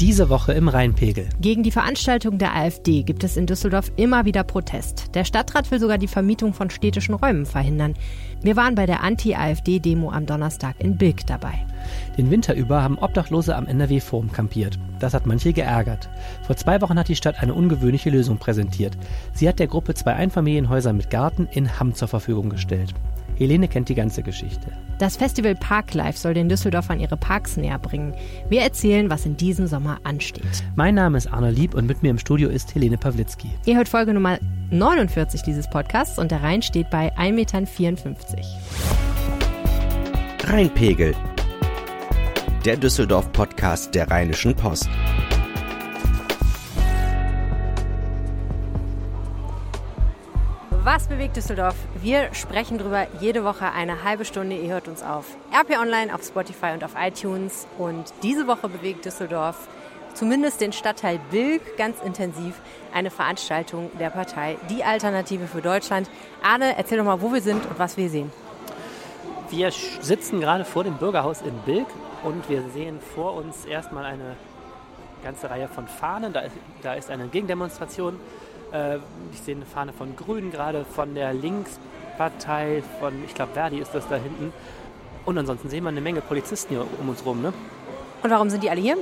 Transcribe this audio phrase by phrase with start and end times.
[0.00, 1.28] Diese Woche im Rheinpegel.
[1.42, 5.14] Gegen die Veranstaltung der AfD gibt es in Düsseldorf immer wieder Protest.
[5.14, 7.92] Der Stadtrat will sogar die Vermietung von städtischen Räumen verhindern.
[8.40, 11.66] Wir waren bei der Anti-AfD-Demo am Donnerstag in Bilk dabei.
[12.16, 14.78] Den Winter über haben Obdachlose am NRW-Forum kampiert.
[15.00, 16.08] Das hat manche geärgert.
[16.46, 18.96] Vor zwei Wochen hat die Stadt eine ungewöhnliche Lösung präsentiert.
[19.34, 22.94] Sie hat der Gruppe zwei Einfamilienhäuser mit Garten in Hamm zur Verfügung gestellt.
[23.36, 24.72] Helene kennt die ganze Geschichte.
[25.00, 28.14] Das Festival Parklife soll den Düsseldorfern ihre Parks näher bringen.
[28.50, 30.62] Wir erzählen, was in diesem Sommer ansteht.
[30.76, 33.48] Mein Name ist Arne Lieb und mit mir im Studio ist Helene Pawlitzki.
[33.64, 34.38] Ihr hört Folge Nummer
[34.70, 37.66] 49 dieses Podcasts und der Rhein steht bei 1,54 Metern.
[40.44, 41.14] Rheinpegel.
[42.66, 44.90] Der Düsseldorf-Podcast der Rheinischen Post.
[50.82, 51.74] Was bewegt Düsseldorf?
[52.00, 54.56] Wir sprechen drüber jede Woche eine halbe Stunde.
[54.56, 57.66] Ihr hört uns auf RP Online, auf Spotify und auf iTunes.
[57.76, 59.68] Und diese Woche bewegt Düsseldorf
[60.14, 62.54] zumindest den Stadtteil Bilk ganz intensiv
[62.94, 66.08] eine Veranstaltung der Partei Die Alternative für Deutschland.
[66.42, 68.32] Arne, erzähl doch mal, wo wir sind und was wir sehen.
[69.50, 71.88] Wir sitzen gerade vor dem Bürgerhaus in Bilk
[72.24, 74.34] und wir sehen vor uns erstmal eine
[75.22, 76.34] ganze Reihe von Fahnen.
[76.80, 78.18] Da ist eine Gegendemonstration
[78.72, 78.96] äh,
[79.32, 83.94] ich sehe eine Fahne von Grünen gerade, von der Linkspartei, von, ich glaube, Verdi ist
[83.94, 84.52] das da hinten.
[85.24, 87.42] Und ansonsten sehen wir eine Menge Polizisten hier um uns rum.
[87.42, 87.52] Ne?
[88.22, 88.96] Und warum sind die alle hier?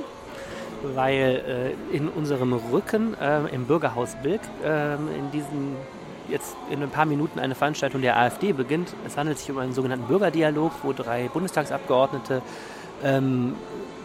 [0.95, 5.75] Weil äh, in unserem Rücken äh, im Bürgerhaus Bilk äh, in diesen
[6.29, 8.93] jetzt in ein paar Minuten eine Veranstaltung der AfD beginnt.
[9.05, 12.41] Es handelt sich um einen sogenannten Bürgerdialog, wo drei Bundestagsabgeordnete
[13.03, 13.55] ähm,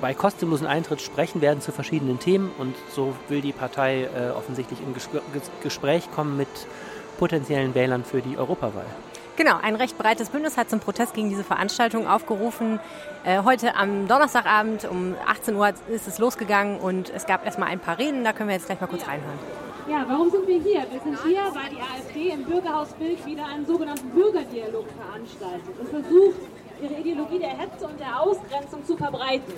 [0.04, 4.78] bei kostenlosen Eintritt sprechen werden zu verschiedenen Themen und so will die Partei äh, offensichtlich
[4.82, 5.08] in Ges
[5.62, 6.48] Gespräch kommen mit
[7.18, 8.84] potenziellen Wählern für die Europawahl.
[9.36, 12.80] Genau, ein recht breites Bündnis hat zum Protest gegen diese Veranstaltung aufgerufen.
[13.24, 17.80] Äh, heute am Donnerstagabend um 18 Uhr ist es losgegangen und es gab erstmal ein
[17.80, 19.38] paar Reden, da können wir jetzt gleich mal kurz reinhören.
[19.88, 20.84] Ja, warum sind wir hier?
[20.90, 25.88] Wir sind hier, weil die AfD im Bürgerhaus Bild wieder einen sogenannten Bürgerdialog veranstaltet und
[25.88, 26.40] versucht,
[26.82, 29.54] ihre Ideologie der Hetze und der Ausgrenzung zu verbreiten.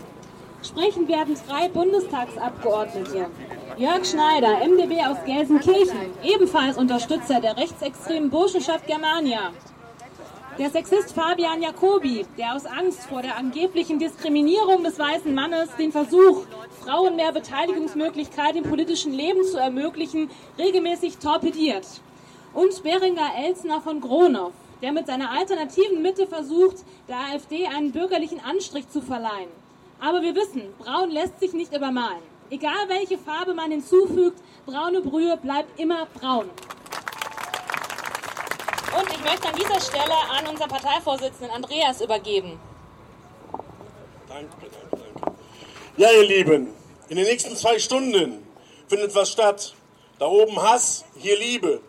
[0.67, 3.27] Sprechen werden drei Bundestagsabgeordnete.
[3.77, 9.53] Jörg Schneider, MdB aus Gelsenkirchen, ebenfalls Unterstützer der rechtsextremen Burschenschaft Germania.
[10.59, 15.93] Der Sexist Fabian Jacobi, der aus Angst vor der angeblichen Diskriminierung des weißen Mannes den
[15.93, 16.47] Versuch,
[16.83, 21.87] Frauen mehr Beteiligungsmöglichkeiten im politischen Leben zu ermöglichen, regelmäßig torpediert.
[22.55, 24.51] Und Beringer Elsner von Gronow,
[24.83, 29.66] der mit seiner alternativen Mitte versucht, der AfD einen bürgerlichen Anstrich zu verleihen.
[30.01, 32.23] Aber wir wissen, braun lässt sich nicht übermalen.
[32.51, 36.51] Egal welche Farbe man hinzufügt, braune Brühe bleibt immer braun.
[38.99, 42.59] Und ich möchte an dieser Stelle an unseren Parteivorsitzenden Andreas übergeben.
[44.29, 45.39] Danke, danke, danke.
[45.97, 46.69] Ja, ihr Lieben,
[47.09, 48.47] in den nächsten zwei Stunden
[48.89, 49.75] findet was statt.
[50.19, 51.81] Da oben Hass, hier Liebe.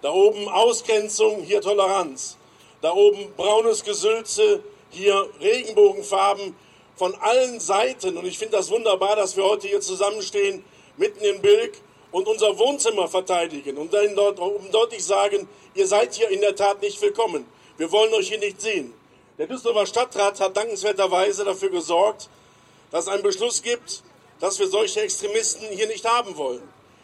[0.00, 2.36] Da oben Ausgrenzung, hier Toleranz.
[2.80, 6.54] Da oben braunes Gesülze, hier Regenbogenfarben,
[6.98, 8.16] von allen Seiten.
[8.16, 10.64] Und ich finde das wunderbar, dass wir heute hier zusammenstehen,
[10.96, 11.74] mitten in Bilk
[12.10, 16.56] und unser Wohnzimmer verteidigen und dann dort um deutlich sagen, ihr seid hier in der
[16.56, 17.46] Tat nicht willkommen.
[17.76, 18.92] Wir wollen euch hier nicht sehen.
[19.38, 22.28] Der Düsseldorfer Stadtrat hat dankenswerterweise dafür gesorgt,
[22.90, 24.02] dass es einen Beschluss gibt,
[24.40, 26.62] dass wir solche Extremisten hier nicht haben wollen.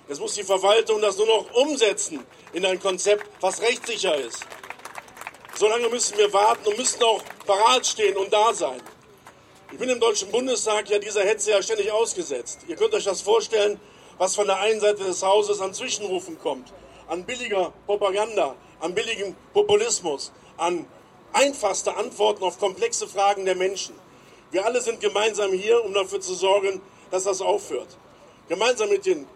[0.09, 4.45] Jetzt muss die Verwaltung das nur noch umsetzen in ein Konzept, was rechtssicher ist.
[5.57, 8.83] Solange müssen wir warten und müssen auch parat stehen und da sein.
[9.73, 12.61] Ich bin im Deutschen Bundestag ja dieser Hetze ja ständig ausgesetzt.
[12.69, 13.81] Ihr könnt euch das vorstellen,
[14.19, 16.73] was von der einen Seite des Hauses an Zwischenrufen kommt,
[17.09, 20.87] an billiger Propaganda, an billigem Populismus, an
[21.33, 23.95] einfachste Antworten auf komplexe Fragen der Menschen.
[24.53, 27.97] Wir alle sind gemeinsam hier, um dafür zu sorgen, dass das aufhört.
[28.49, 29.27] Gemeinsam mit den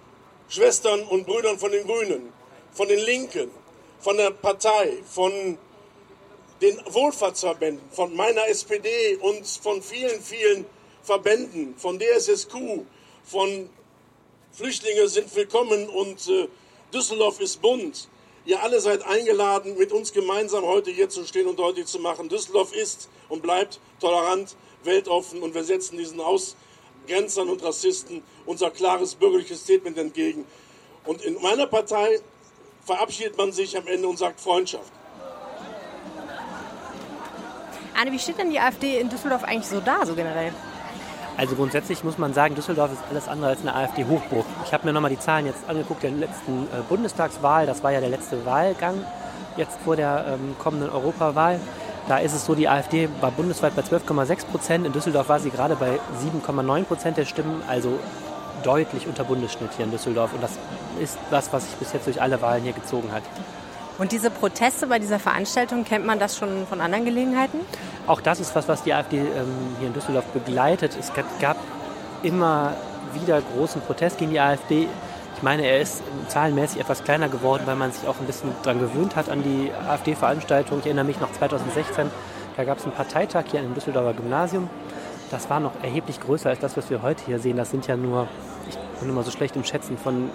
[0.49, 2.33] Schwestern und Brüdern von den Grünen,
[2.73, 3.51] von den Linken,
[3.99, 5.59] von der Partei, von
[6.61, 10.65] den Wohlfahrtsverbänden, von meiner SPD und von vielen, vielen
[11.03, 12.85] Verbänden, von DSSQ,
[13.25, 13.71] von
[14.53, 16.49] Flüchtlinge sind willkommen und äh,
[16.93, 18.09] Düsseldorf ist bunt.
[18.45, 22.29] Ihr alle seid eingeladen, mit uns gemeinsam heute hier zu stehen und deutlich zu machen,
[22.29, 29.15] Düsseldorf ist und bleibt tolerant, weltoffen und wir setzen diesen Ausgrenzern und Rassisten unser klares
[29.15, 30.47] bürgerliches Statement entgegen.
[31.05, 32.21] Und in meiner Partei
[32.85, 34.93] verabschiedet man sich am Ende und sagt Freundschaft.
[38.01, 40.53] Anne, wie steht denn die AfD in Düsseldorf eigentlich so da, so generell?
[41.37, 44.47] Also grundsätzlich muss man sagen, Düsseldorf ist alles andere als eine AfD-Hochburg.
[44.65, 47.67] Ich habe mir nochmal die Zahlen jetzt angeguckt der letzten äh, Bundestagswahl.
[47.67, 49.05] Das war ja der letzte Wahlgang
[49.57, 51.59] jetzt vor der ähm, kommenden Europawahl.
[52.07, 54.87] Da ist es so, die AfD war bundesweit bei 12,6 Prozent.
[54.87, 57.63] In Düsseldorf war sie gerade bei 7,9 Prozent der Stimmen.
[57.67, 57.99] Also
[58.63, 60.33] deutlich unter Bundesschnitt hier in Düsseldorf.
[60.35, 60.53] Und das
[61.01, 63.25] ist das, was sich bis jetzt durch alle Wahlen hier gezogen hat.
[63.99, 67.59] Und diese Proteste bei dieser Veranstaltung, kennt man das schon von anderen Gelegenheiten?
[68.07, 69.27] Auch das ist was, was die AfD ähm,
[69.79, 70.97] hier in Düsseldorf begleitet.
[70.99, 71.57] Es gab
[72.23, 72.75] immer
[73.13, 74.87] wieder großen Protest gegen die AfD.
[75.37, 78.81] Ich meine, er ist zahlenmäßig etwas kleiner geworden, weil man sich auch ein bisschen daran
[78.81, 80.79] gewöhnt hat an die AfD-Veranstaltung.
[80.79, 82.11] Ich erinnere mich noch 2016,
[82.57, 84.71] da gab es einen Parteitag hier im Düsseldorfer Gymnasium.
[85.31, 87.57] Das war noch erheblich größer als das, was wir heute hier sehen.
[87.57, 88.29] Das sind ja nur,
[88.69, 90.31] ich bin immer so schlecht im Schätzen von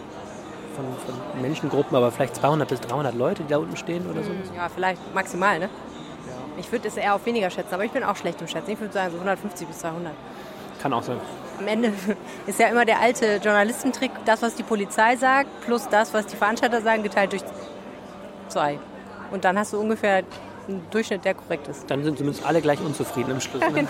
[0.76, 4.32] von, von, Menschengruppen, aber vielleicht 200 bis 300 Leute, die da unten stehen oder so?
[4.56, 5.66] Ja, vielleicht maximal, ne?
[5.66, 6.34] Ja.
[6.60, 8.72] Ich würde es eher auf weniger schätzen, aber ich bin auch schlecht im Schätzen.
[8.72, 10.14] Ich würde sagen so 150 bis 200.
[10.82, 11.18] Kann auch sein.
[11.60, 11.94] Am Ende
[12.48, 16.36] ist ja immer der alte Journalistentrick, das, was die Polizei sagt, plus das, was die
[16.36, 17.44] Veranstalter sagen, geteilt durch
[18.50, 18.80] zwei.
[19.32, 20.24] Und dann hast du ungefähr
[20.68, 21.90] ein Durchschnitt, der korrekt ist.
[21.90, 23.62] Dann sind zumindest alle gleich unzufrieden im Schluss.
[23.74, 23.74] Ne?
[23.74, 23.90] genau.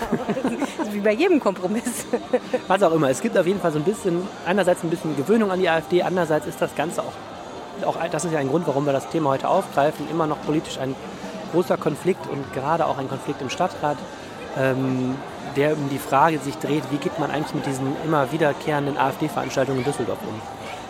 [0.92, 2.06] wie bei jedem Kompromiss.
[2.68, 3.10] Was auch immer.
[3.10, 6.04] Es gibt auf jeden Fall so ein bisschen, einerseits ein bisschen Gewöhnung an die AfD,
[6.04, 9.32] andererseits ist das Ganze auch, auch das ist ja ein Grund, warum wir das Thema
[9.32, 10.96] heute aufgreifen, immer noch politisch ein
[11.54, 13.98] großer Konflikt und gerade auch ein Konflikt im Stadtrat,
[14.58, 15.16] ähm,
[15.56, 19.80] der um die Frage sich dreht, wie geht man eigentlich mit diesen immer wiederkehrenden AfD-Veranstaltungen
[19.80, 20.42] in Düsseldorf um?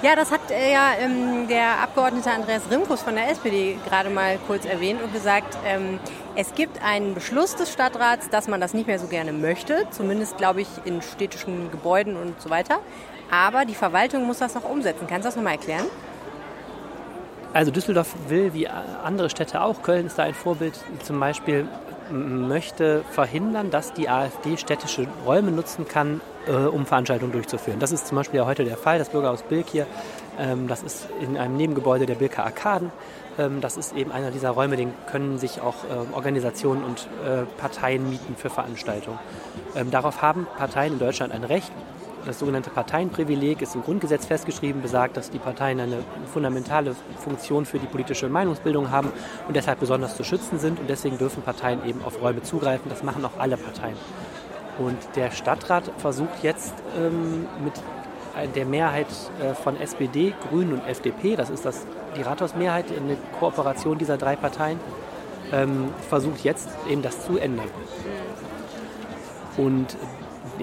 [0.04, 4.38] Ja, das hat äh, ja ähm, der Abgeordnete Andreas Rimkus von der SPD gerade mal
[4.48, 5.98] kurz erwähnt und gesagt, ähm,
[6.36, 10.38] es gibt einen Beschluss des Stadtrats, dass man das nicht mehr so gerne möchte, zumindest
[10.38, 12.80] glaube ich in städtischen Gebäuden und so weiter.
[13.32, 15.08] Aber die Verwaltung muss das noch umsetzen.
[15.08, 15.86] Kannst du das nochmal erklären?
[17.54, 21.66] Also Düsseldorf will, wie andere Städte auch, Köln ist da ein Vorbild, zum Beispiel
[22.12, 27.80] möchte verhindern, dass die AfD städtische Räume nutzen kann, äh, um Veranstaltungen durchzuführen.
[27.80, 29.00] Das ist zum Beispiel ja heute der Fall.
[29.00, 29.88] Das Bürgerhaus Bilk hier,
[30.40, 32.92] ähm, das ist in einem Nebengebäude der Bilker Arkaden.
[33.38, 37.46] Ähm, das ist eben einer dieser Räume, den können sich auch äh, Organisationen und äh,
[37.58, 39.20] Parteien mieten für Veranstaltungen.
[39.76, 41.72] Ähm, darauf haben Parteien in Deutschland ein Recht.
[42.26, 47.80] Das sogenannte Parteienprivileg ist im Grundgesetz festgeschrieben, besagt, dass die Parteien eine fundamentale Funktion für
[47.80, 49.12] die politische Meinungsbildung haben
[49.48, 50.80] und deshalb besonders zu schützen sind.
[50.80, 52.90] Und deswegen dürfen Parteien eben auf Räume zugreifen.
[52.90, 53.98] Das machen auch alle Parteien.
[54.80, 57.74] Und der Stadtrat versucht jetzt ähm, mit
[58.56, 59.08] der Mehrheit
[59.42, 61.86] äh, von SPD, Grünen und FDP, das ist das,
[62.18, 64.80] die Rathausmehrheit, eine Kooperation dieser drei Parteien,
[65.52, 67.68] ähm, versucht jetzt eben das zu ändern.
[69.58, 69.96] Und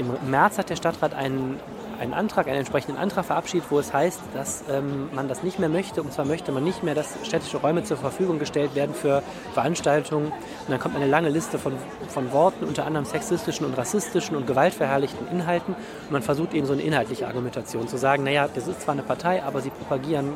[0.00, 1.61] im März hat der Stadtrat einen
[2.00, 5.69] einen Antrag, einen entsprechenden Antrag verabschiedet, wo es heißt, dass ähm, man das nicht mehr
[5.69, 6.02] möchte.
[6.02, 10.29] Und zwar möchte man nicht mehr, dass städtische Räume zur Verfügung gestellt werden für Veranstaltungen.
[10.29, 11.75] Und dann kommt eine lange Liste von,
[12.08, 15.75] von Worten, unter anderem sexistischen und rassistischen und gewaltverherrlichten Inhalten.
[15.75, 19.03] Und man versucht eben so eine inhaltliche Argumentation zu sagen, naja, das ist zwar eine
[19.03, 20.32] Partei, aber sie propagieren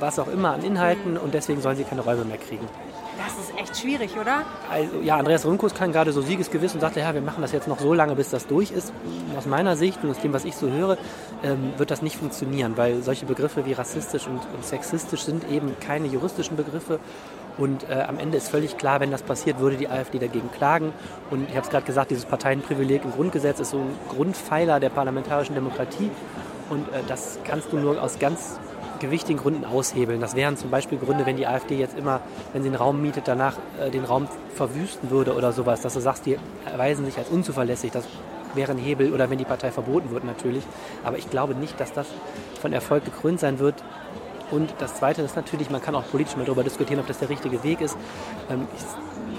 [0.00, 2.68] was auch immer an Inhalten und deswegen sollen sie keine Räume mehr kriegen.
[3.16, 4.42] Das ist echt schwierig, oder?
[4.70, 7.68] Also, ja, Andreas Rümkus kann gerade so siegesgewiss und sagte, ja, wir machen das jetzt
[7.68, 8.92] noch so lange, bis das durch ist.
[9.36, 10.98] Aus meiner Sicht und aus dem, was ich so höre,
[11.42, 15.76] ähm, wird das nicht funktionieren, weil solche Begriffe wie rassistisch und, und sexistisch sind eben
[15.80, 16.98] keine juristischen Begriffe.
[17.56, 20.92] Und äh, am Ende ist völlig klar, wenn das passiert, würde die AfD dagegen klagen.
[21.30, 24.90] Und ich habe es gerade gesagt, dieses Parteienprivileg im Grundgesetz ist so ein Grundpfeiler der
[24.90, 26.10] parlamentarischen Demokratie.
[26.68, 28.58] Und äh, das kannst du nur aus ganz
[29.04, 30.20] gewichtigen Gründen aushebeln.
[30.20, 32.20] Das wären zum Beispiel Gründe, wenn die AfD jetzt immer,
[32.52, 36.00] wenn sie einen Raum mietet, danach äh, den Raum verwüsten würde oder sowas, dass du
[36.00, 36.38] sagst, die
[36.70, 37.92] erweisen sich als unzuverlässig.
[37.92, 38.06] Das
[38.54, 40.64] wäre ein Hebel oder wenn die Partei verboten wird natürlich.
[41.04, 42.06] Aber ich glaube nicht, dass das
[42.60, 43.74] von Erfolg gekrönt sein wird.
[44.50, 47.28] Und das Zweite ist natürlich, man kann auch politisch mal darüber diskutieren, ob das der
[47.28, 47.96] richtige Weg ist.
[48.50, 48.82] Ähm, ich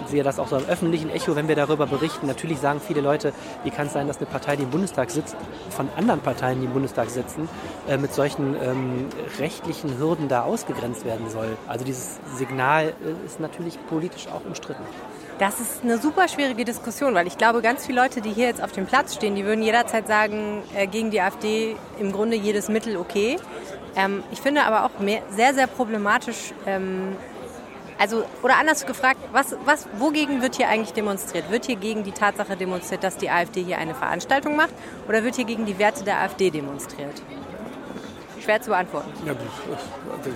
[0.07, 2.27] sehe das auch so im öffentlichen Echo, wenn wir darüber berichten.
[2.27, 3.33] Natürlich sagen viele Leute,
[3.63, 5.35] wie kann es sein, dass eine Partei, die im Bundestag sitzt,
[5.69, 7.49] von anderen Parteien, die im Bundestag sitzen,
[7.87, 9.07] äh, mit solchen ähm,
[9.39, 11.57] rechtlichen Hürden da ausgegrenzt werden soll.
[11.67, 14.83] Also dieses Signal äh, ist natürlich politisch auch umstritten.
[15.37, 18.63] Das ist eine super schwierige Diskussion, weil ich glaube, ganz viele Leute, die hier jetzt
[18.63, 22.69] auf dem Platz stehen, die würden jederzeit sagen, äh, gegen die AfD im Grunde jedes
[22.69, 23.37] Mittel okay.
[23.97, 27.17] Ähm, ich finde aber auch mehr, sehr, sehr problematisch, ähm,
[27.97, 31.49] also, oder anders gefragt, was, was, wogegen wird hier eigentlich demonstriert?
[31.49, 34.73] Wird hier gegen die Tatsache demonstriert, dass die AfD hier eine Veranstaltung macht?
[35.07, 37.21] Oder wird hier gegen die Werte der AfD demonstriert?
[38.43, 39.11] Schwer zu beantworten.
[39.25, 39.33] Ja,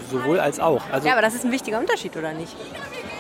[0.10, 0.82] sowohl als auch.
[0.92, 2.56] Also ja, aber das ist ein wichtiger Unterschied, oder nicht?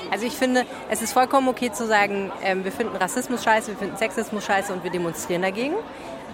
[0.09, 3.77] Also ich finde, es ist vollkommen okay zu sagen, ähm, wir finden Rassismus scheiße, wir
[3.77, 5.75] finden Sexismus scheiße und wir demonstrieren dagegen.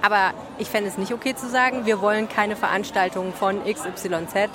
[0.01, 4.51] Aber ich fände es nicht okay zu sagen, wir wollen keine Veranstaltungen von XYZ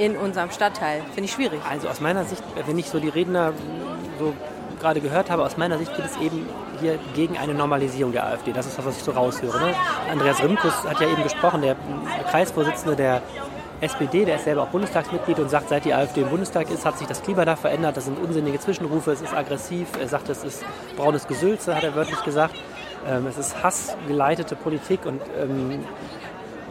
[0.00, 1.02] in unserem Stadtteil.
[1.14, 1.60] Finde ich schwierig.
[1.68, 3.52] Also aus meiner Sicht, wenn ich so die Redner
[4.18, 4.32] so
[4.80, 6.48] gerade gehört habe, aus meiner Sicht geht es eben
[6.80, 8.52] hier gegen eine Normalisierung der AfD.
[8.52, 9.60] Das ist das, was ich so raushöre.
[9.60, 9.74] Ne?
[10.10, 11.76] Andreas Rimkus hat ja eben gesprochen, der
[12.30, 13.20] Kreisvorsitzende der
[13.82, 16.96] SPD, der ist selber auch Bundestagsmitglied und sagt, seit die AfD im Bundestag ist, hat
[16.98, 17.98] sich das Klima da verändert.
[17.98, 19.88] Das sind unsinnige Zwischenrufe, es ist aggressiv.
[20.00, 20.64] Er sagt, es ist
[20.96, 22.54] braunes Gesülze, hat er wörtlich gesagt.
[23.06, 25.84] Ähm, es ist hassgeleitete Politik und ähm,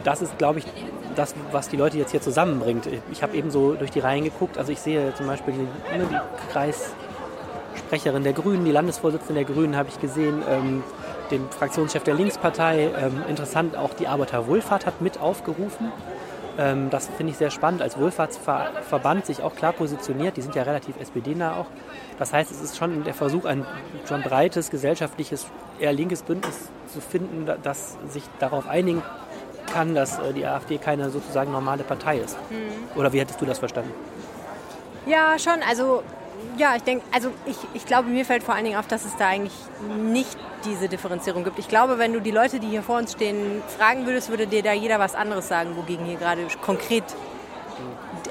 [0.04, 0.66] das ist, glaube ich,
[1.14, 2.88] das, was die Leute jetzt hier zusammenbringt.
[3.10, 4.58] Ich habe eben so durch die Reihen geguckt.
[4.58, 9.76] Also ich sehe zum Beispiel die, ne, die Kreissprecherin der Grünen, die Landesvorsitzende der Grünen
[9.76, 10.82] habe ich gesehen, ähm,
[11.30, 12.90] den Fraktionschef der Linkspartei.
[12.98, 15.92] Ähm, interessant, auch die Arbeiterwohlfahrt hat mit aufgerufen.
[16.58, 20.36] Ähm, das finde ich sehr spannend, als Wohlfahrtsverband sich auch klar positioniert.
[20.36, 21.66] Die sind ja relativ SPD-nah auch.
[22.18, 23.66] Das heißt, es ist schon der Versuch, ein
[24.06, 25.46] schon breites gesellschaftliches,
[25.78, 29.02] eher linkes Bündnis zu finden, das sich darauf einigen
[29.66, 32.36] kann, dass äh, die AfD keine sozusagen normale Partei ist.
[32.50, 32.98] Mhm.
[32.98, 33.92] Oder wie hättest du das verstanden?
[35.06, 35.62] Ja, schon.
[35.68, 36.02] Also
[36.56, 39.16] ja, ich denke, also ich, ich glaube, mir fällt vor allen Dingen auf, dass es
[39.16, 39.54] da eigentlich
[40.02, 41.58] nicht diese Differenzierung gibt.
[41.58, 44.62] Ich glaube, wenn du die Leute, die hier vor uns stehen, fragen würdest, würde dir
[44.62, 47.04] da jeder was anderes sagen, wogegen hier gerade konkret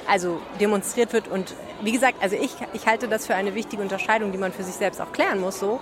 [0.07, 1.27] also demonstriert wird.
[1.27, 4.63] Und wie gesagt, also ich, ich halte das für eine wichtige Unterscheidung, die man für
[4.63, 5.59] sich selbst auch klären muss.
[5.59, 5.79] So,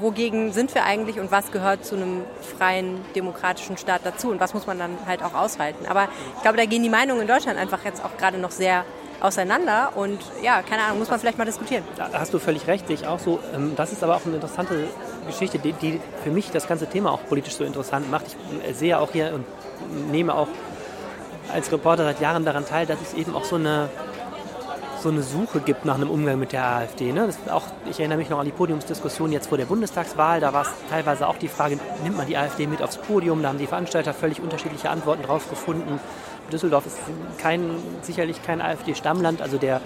[0.00, 2.22] wogegen sind wir eigentlich und was gehört zu einem
[2.58, 5.86] freien, demokratischen Staat dazu und was muss man dann halt auch aushalten.
[5.86, 8.84] Aber ich glaube, da gehen die Meinungen in Deutschland einfach jetzt auch gerade noch sehr
[9.20, 11.82] auseinander und ja, keine Ahnung, muss man vielleicht mal diskutieren.
[11.96, 13.40] Da hast du völlig recht, ich auch so.
[13.54, 14.88] Ähm, das ist aber auch eine interessante
[15.26, 18.26] Geschichte, die, die für mich das ganze Thema auch politisch so interessant macht.
[18.68, 20.48] Ich sehe auch hier und nehme auch
[21.52, 23.88] als Reporter seit Jahren daran teil, dass es eben auch so eine
[25.00, 27.12] so eine Suche gibt nach einem Umgang mit der AfD.
[27.12, 27.28] Ne?
[27.50, 30.40] auch, ich erinnere mich noch an die Podiumsdiskussion jetzt vor der Bundestagswahl.
[30.40, 33.42] Da war es teilweise auch die Frage, nimmt man die AfD mit aufs Podium?
[33.42, 36.00] Da haben die Veranstalter völlig unterschiedliche Antworten drauf gefunden.
[36.52, 36.98] Düsseldorf ist
[37.38, 37.70] kein,
[38.02, 39.42] sicherlich kein AfD-Stammland.
[39.42, 39.80] Also der,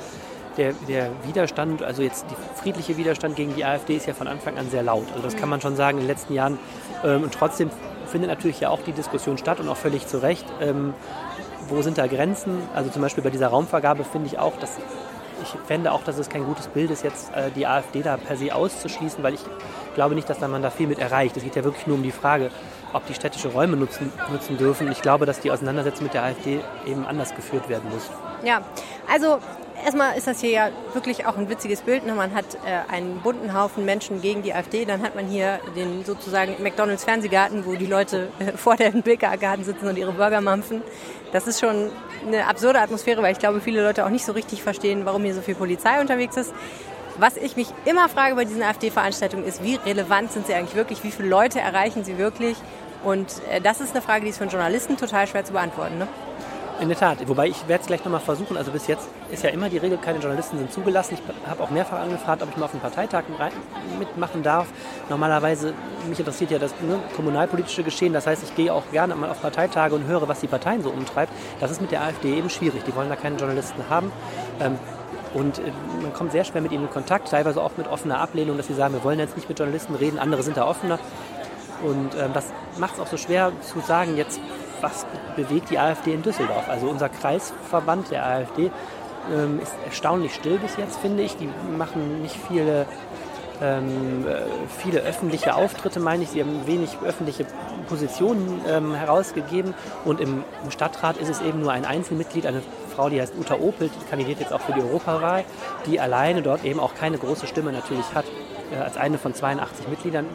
[0.56, 4.58] der, der Widerstand, also jetzt der friedliche Widerstand gegen die AfD ist ja von Anfang
[4.58, 5.06] an sehr laut.
[5.12, 6.58] Also das kann man schon sagen in den letzten Jahren.
[7.04, 7.70] Ähm, und trotzdem
[8.06, 10.44] findet natürlich ja auch die Diskussion statt und auch völlig zu Recht.
[11.68, 12.58] Wo sind da Grenzen?
[12.74, 14.78] Also zum Beispiel bei dieser Raumvergabe finde ich auch, dass
[15.42, 18.36] ich fände auch, dass es kein gutes Bild ist, jetzt äh, die AfD da per
[18.36, 19.40] se auszuschließen, weil ich
[19.94, 21.36] glaube nicht, dass da man da viel mit erreicht.
[21.36, 22.50] Es geht ja wirklich nur um die Frage,
[22.92, 24.90] ob die städtische Räume nutzen, nutzen dürfen.
[24.90, 28.10] Ich glaube, dass die Auseinandersetzung mit der AfD eben anders geführt werden muss.
[28.44, 28.62] Ja,
[29.10, 29.38] also
[29.84, 32.06] erstmal ist das hier ja wirklich auch ein witziges Bild.
[32.06, 32.14] Ne?
[32.14, 34.84] Man hat äh, einen bunten Haufen Menschen gegen die AfD.
[34.84, 39.64] Dann hat man hier den sozusagen McDonalds Fernsehgarten, wo die Leute äh, vor dem Bilka-Garten
[39.64, 40.82] sitzen und ihre Burger mampfen.
[41.32, 41.90] Das ist schon
[42.26, 45.34] eine absurde Atmosphäre, weil ich glaube, viele Leute auch nicht so richtig verstehen, warum hier
[45.34, 46.52] so viel Polizei unterwegs ist.
[47.18, 51.02] Was ich mich immer frage bei diesen AfD-Veranstaltungen ist, wie relevant sind sie eigentlich wirklich?
[51.04, 52.56] Wie viele Leute erreichen sie wirklich?
[53.02, 55.98] Und äh, das ist eine Frage, die ist für Journalisten total schwer zu beantworten.
[55.98, 56.08] Ne?
[56.82, 58.56] In der Tat, wobei ich werde es gleich nochmal versuchen.
[58.56, 61.14] Also bis jetzt ist ja immer die Regel, keine Journalisten sind zugelassen.
[61.14, 63.22] Ich habe auch mehrfach angefragt, ob ich mal auf einem Parteitag
[64.00, 64.66] mitmachen darf.
[65.08, 65.74] Normalerweise,
[66.08, 68.12] mich interessiert ja das ne, kommunalpolitische Geschehen.
[68.12, 70.90] Das heißt, ich gehe auch gerne mal auf Parteitage und höre, was die Parteien so
[70.90, 71.32] umtreibt.
[71.60, 72.82] Das ist mit der AfD eben schwierig.
[72.82, 74.10] Die wollen da keine Journalisten haben.
[74.58, 74.76] Ähm,
[75.34, 75.70] und äh,
[76.02, 78.74] man kommt sehr schwer mit ihnen in Kontakt, teilweise auch mit offener Ablehnung, dass sie
[78.74, 80.98] sagen, wir wollen jetzt nicht mit Journalisten reden, andere sind da offener.
[81.84, 82.46] Und ähm, das
[82.76, 84.40] macht es auch so schwer zu sagen, jetzt
[84.82, 86.68] was bewegt die AfD in Düsseldorf.
[86.68, 88.70] Also unser Kreisverband der AfD
[89.32, 91.36] ähm, ist erstaunlich still bis jetzt, finde ich.
[91.36, 92.86] Die machen nicht viele,
[93.60, 94.42] ähm, äh,
[94.80, 96.30] viele öffentliche Auftritte, meine ich.
[96.30, 97.46] Sie haben wenig öffentliche
[97.88, 99.74] Positionen ähm, herausgegeben.
[100.04, 102.62] Und im, im, Stadtrat ist es eben nur ein Einzelmitglied, eine
[102.94, 105.44] Frau, die heißt Uta Opel, die kandidiert jetzt auch für die Europawahl,
[105.86, 108.24] die alleine dort eben auch keine große Stimme natürlich hat,
[108.72, 110.26] äh, als eine von 82 Mitgliedern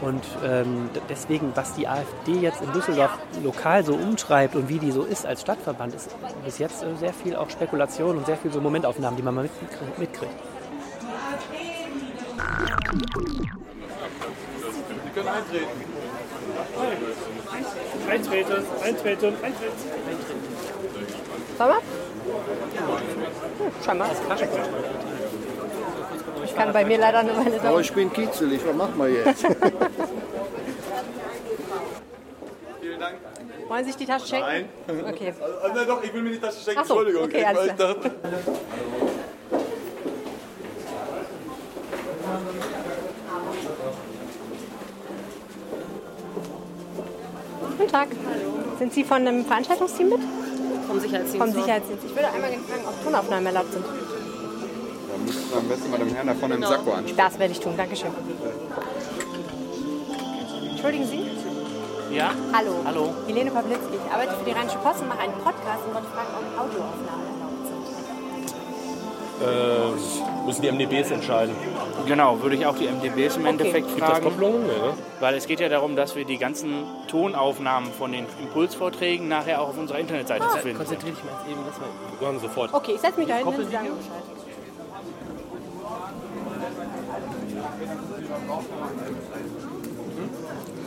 [0.00, 4.92] und ähm, deswegen, was die AfD jetzt in Düsseldorf lokal so umtreibt und wie die
[4.92, 6.10] so ist als Stadtverband, ist
[6.44, 9.48] bis jetzt äh, sehr viel auch Spekulation und sehr viel so Momentaufnahmen, die man mal
[9.98, 10.32] mitkriegt.
[15.04, 15.88] Sie können eintreten.
[18.08, 18.52] Eintreten,
[18.82, 19.74] eintreten, eintreten.
[21.58, 21.76] Sollen wir?
[23.58, 24.10] Hm, scheinbar.
[26.48, 27.66] Ich kann bei mir leider nur meine Daumen.
[27.66, 29.46] Aber ich bin kitzelig, was machen wir jetzt?
[32.80, 33.16] Vielen Dank.
[33.68, 34.64] Wollen Sie sich die Tasche schenken?
[34.86, 35.04] Nein.
[35.08, 35.34] Okay.
[35.38, 36.84] Also, also, doch, ich will mir die Tasche schenken.
[36.86, 37.24] So, Entschuldigung.
[37.24, 37.96] Okay, alles klar.
[47.76, 48.08] Guten Tag.
[48.08, 48.76] Hallo.
[48.78, 50.20] Sind Sie von einem Veranstaltungsteam mit?
[50.86, 51.46] Vom Sicherheitsdienst.
[51.46, 52.04] Vom Sicherheitsdienst.
[52.06, 53.84] Ich würde einmal gerne fragen, ob Tonaufnahmen erlaubt sind
[55.56, 57.16] am besten mal dem Herrn da vorne im Sakko ansprechen.
[57.16, 58.10] Das werde ich tun, Dankeschön.
[60.70, 61.28] Entschuldigen Sie?
[62.14, 62.32] Ja?
[62.52, 62.72] Hallo.
[62.84, 63.14] Hallo.
[63.26, 63.94] Helene Pawlitzki.
[63.94, 67.26] Ich arbeite für die Rheinische Post und mache einen Podcast und wollte fragen, ob Audioaufnahmen
[67.26, 67.88] erlaubt sind.
[69.40, 71.54] Äh, müssen die MDBs entscheiden.
[72.06, 73.50] Genau, würde ich auch die MDBs im okay.
[73.50, 74.14] Endeffekt Gibt fragen.
[74.14, 74.66] Gibt das Kopplungen?
[74.66, 74.94] Ja, ne?
[75.20, 79.68] Weil es geht ja darum, dass wir die ganzen Tonaufnahmen von den Impulsvorträgen nachher auch
[79.68, 80.50] auf unserer Internetseite ah.
[80.50, 81.88] zu finden Konzentriere dich mal eben, das mal.
[82.32, 82.72] Machen sofort.
[82.72, 84.37] Okay, ich setze mich da hin, Sie sagen Bescheid.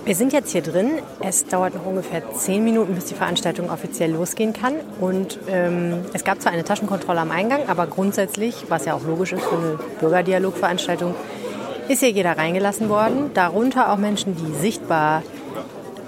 [0.03, 0.99] Wir sind jetzt hier drin.
[1.19, 4.73] Es dauert noch ungefähr zehn Minuten, bis die Veranstaltung offiziell losgehen kann.
[4.99, 9.33] Und ähm, es gab zwar eine Taschenkontrolle am Eingang, aber grundsätzlich, was ja auch logisch
[9.33, 11.15] ist für eine Bürgerdialogveranstaltung,
[11.87, 13.31] ist hier jeder reingelassen worden.
[13.33, 15.23] Darunter auch Menschen, die sichtbar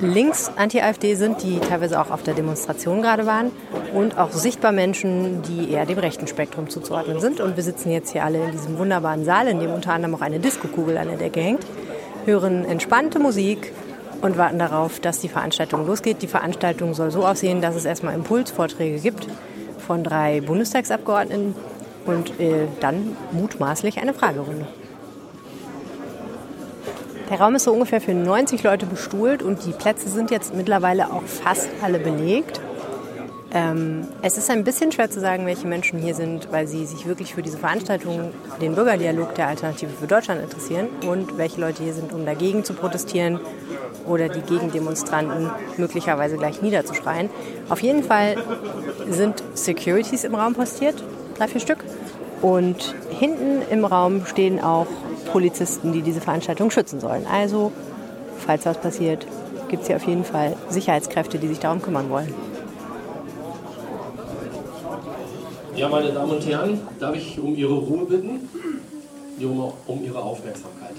[0.05, 3.51] links Anti-AfD sind, die teilweise auch auf der Demonstration gerade waren.
[3.93, 7.39] Und auch sichtbar Menschen, die eher dem rechten Spektrum zuzuordnen sind.
[7.39, 10.21] Und wir sitzen jetzt hier alle in diesem wunderbaren Saal, in dem unter anderem auch
[10.21, 11.65] eine Diskokugel an der Decke hängt,
[12.25, 13.71] hören entspannte Musik
[14.21, 16.21] und warten darauf, dass die Veranstaltung losgeht.
[16.21, 19.27] Die Veranstaltung soll so aussehen, dass es erstmal Impulsvorträge gibt
[19.85, 21.55] von drei Bundestagsabgeordneten
[22.05, 24.67] und äh, dann mutmaßlich eine Fragerunde.
[27.29, 31.11] Der Raum ist so ungefähr für 90 Leute bestuhlt und die Plätze sind jetzt mittlerweile
[31.11, 32.59] auch fast alle belegt.
[33.55, 37.05] Ähm, es ist ein bisschen schwer zu sagen, welche Menschen hier sind, weil sie sich
[37.07, 41.93] wirklich für diese Veranstaltung, den Bürgerdialog der Alternative für Deutschland interessieren und welche Leute hier
[41.93, 43.39] sind, um dagegen zu protestieren
[44.07, 47.29] oder die Gegendemonstranten möglicherweise gleich niederzuschreien.
[47.69, 48.35] Auf jeden Fall
[49.07, 51.03] sind Securities im Raum postiert,
[51.37, 51.83] drei, vier Stück.
[52.41, 54.87] Und hinten im Raum stehen auch
[55.25, 57.25] Polizisten, die diese Veranstaltung schützen sollen.
[57.25, 57.71] Also,
[58.45, 59.25] falls was passiert,
[59.69, 62.33] gibt es hier auf jeden Fall Sicherheitskräfte, die sich darum kümmern wollen.
[65.75, 68.47] Ja, meine Damen und Herren, darf ich um Ihre Ruhe bitten,
[69.87, 70.93] um, Ihre Aufmerksamkeit.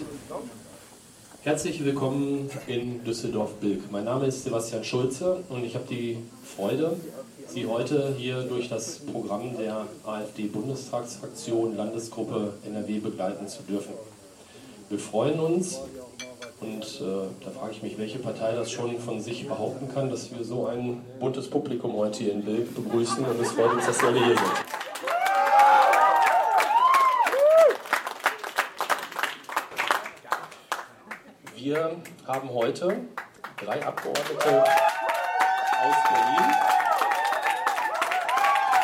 [1.42, 3.92] Herzlich willkommen in Düsseldorf-Bilk.
[3.92, 6.18] Mein Name ist Sebastian Schulze und ich habe die
[6.56, 6.96] Freude,
[7.46, 13.92] Sie heute hier durch das Programm der AfD-Bundestagsfraktion Landesgruppe NRW begleiten zu dürfen.
[14.90, 15.80] Wir freuen uns
[16.60, 20.30] und äh, da frage ich mich, welche Partei das schon von sich behaupten kann, dass
[20.30, 23.98] wir so ein buntes Publikum heute hier in Bilk begrüßen und es freut uns, dass
[23.98, 24.52] Sie alle hier sind.
[31.56, 32.96] Wir haben heute
[33.56, 34.64] drei Abgeordnete
[35.82, 36.54] aus Berlin.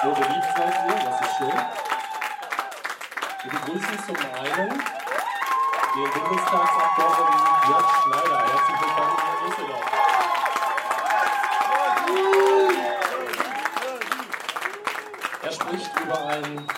[0.03, 1.61] So beliebt seid ihr, das ist schön.
[3.42, 4.99] Wir begrüßen zum einen
[5.94, 8.38] den Bundestagsabgeordneten Jörg Schneider.
[8.38, 9.87] Herzlich willkommen in Düsseldorf.
[15.42, 16.68] Er spricht über ein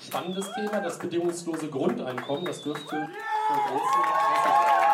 [0.00, 2.46] spannendes Thema, das bedingungslose Grundeinkommen.
[2.46, 4.88] Das dürfte für große Interesse sein.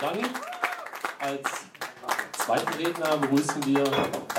[0.00, 0.18] Dann
[1.20, 1.50] als
[2.32, 3.84] zweiten Redner begrüßen wir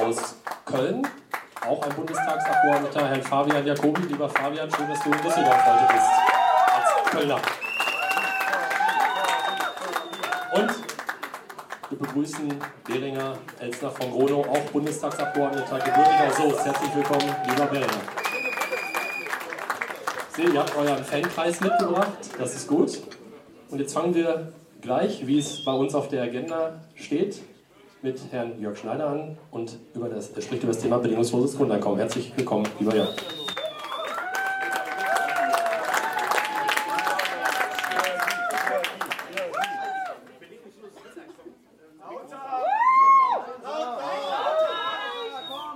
[0.02, 0.36] aus
[0.66, 1.08] Köln
[1.68, 4.02] auch ein Bundestagsabgeordneter, Herrn Fabian Jacobi.
[4.04, 6.08] Lieber Fabian, schön, dass du in Düsseldorf heute bist,
[6.76, 7.42] als Kölner.
[10.54, 10.70] Und
[11.90, 12.54] wir begrüßen
[12.86, 16.66] Beringer Elsner von Gronow, auch Bundestagsabgeordneter, gebürtiger Soest.
[16.66, 18.02] Herzlich willkommen, lieber Beringer.
[20.30, 23.02] Ich sehe, ihr habt euren Fankreis mitgebracht, das ist gut.
[23.70, 27.42] Und jetzt fangen wir gleich, wie es bei uns auf der Agenda steht,
[28.08, 32.00] mit Herrn Jörg Schneider an und über das, er spricht über das Thema bedingungsloses Grundeinkommen.
[32.00, 33.14] Herzlich willkommen, lieber Jörg.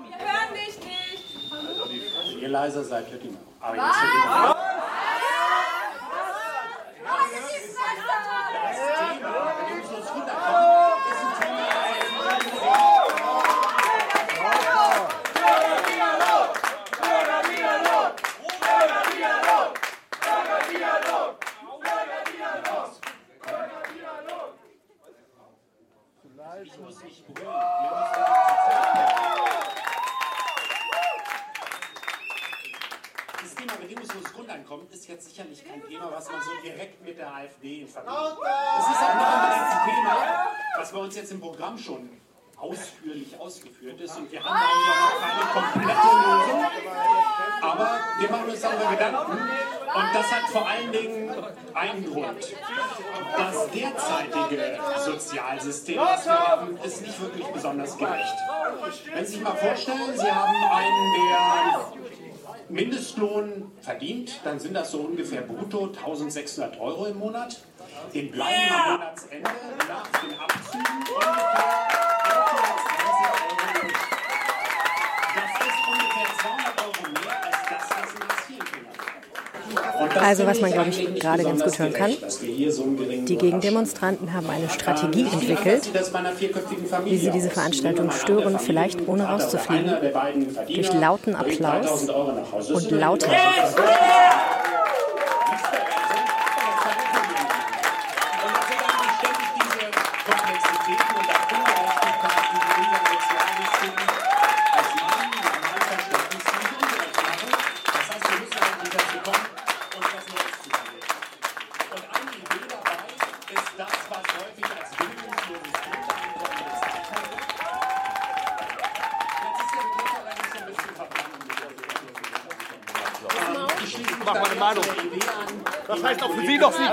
[0.08, 2.40] Wir hören dich nicht.
[2.40, 3.88] Je leiser seid, hört ihr Aber Was?
[3.88, 4.56] jetzt hört ihr mal.
[33.42, 37.34] Das Thema bedingungsloses Grundeinkommen ist jetzt sicherlich kein Thema, was man so direkt mit der
[37.34, 38.40] AfD in Verbindung bringt.
[38.80, 42.10] Es ist auch noch ein Thema, was bei uns jetzt im Programm schon
[42.58, 46.66] ausführlich ausgeführt ist und wir haben da ja noch keine komplette Lösung.
[47.64, 51.30] Aber wir machen uns darüber Gedanken und das hat vor allen Dingen
[51.74, 52.56] einen Grund.
[53.38, 58.36] Das derzeitige Sozialsystem, das wir haben, ist nicht wirklich besonders gerecht.
[59.14, 61.94] Wenn Sie sich mal vorstellen, Sie haben einen, der
[62.70, 67.62] Mindestlohn verdient, dann sind das so ungefähr brutto 1600 Euro im Monat.
[68.14, 69.50] Den bleiben am Monatsende
[69.88, 72.11] nach den Abzügen ungefähr
[80.20, 85.26] Also was man, glaube ich, gerade ganz gut hören kann, die Gegendemonstranten haben eine Strategie
[85.32, 85.90] entwickelt,
[87.06, 89.94] wie sie diese Veranstaltung stören, vielleicht ohne rauszufliegen,
[90.68, 93.28] durch lauten Applaus und laute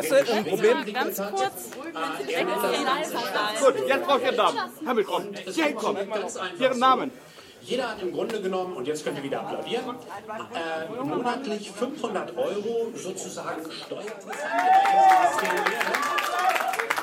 [0.07, 0.33] doch nichts.
[0.33, 0.93] Ein Problem?
[0.93, 1.71] Ganz kurz.
[3.61, 4.59] Gut, jetzt brauche ich Ihren Namen.
[4.87, 5.35] Hamilton.
[5.53, 6.09] Hier hinkommen.
[6.59, 7.11] Ihren Namen.
[7.63, 9.97] Jeder hat im Grunde genommen, und jetzt könnt ihr wieder applaudieren,
[10.55, 14.03] äh, monatlich 500 Euro sozusagen wäre.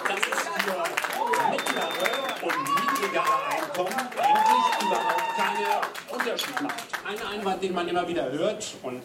[0.08, 1.90] Das ist für mittlere
[2.42, 5.68] und niedrigere Einkommen eigentlich überhaupt keine
[6.14, 6.85] Unterschied macht.
[7.36, 9.02] Ein Einwand, den man immer wieder hört, und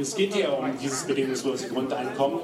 [0.00, 2.40] es geht hier um dieses bedingungslose Grundeinkommen,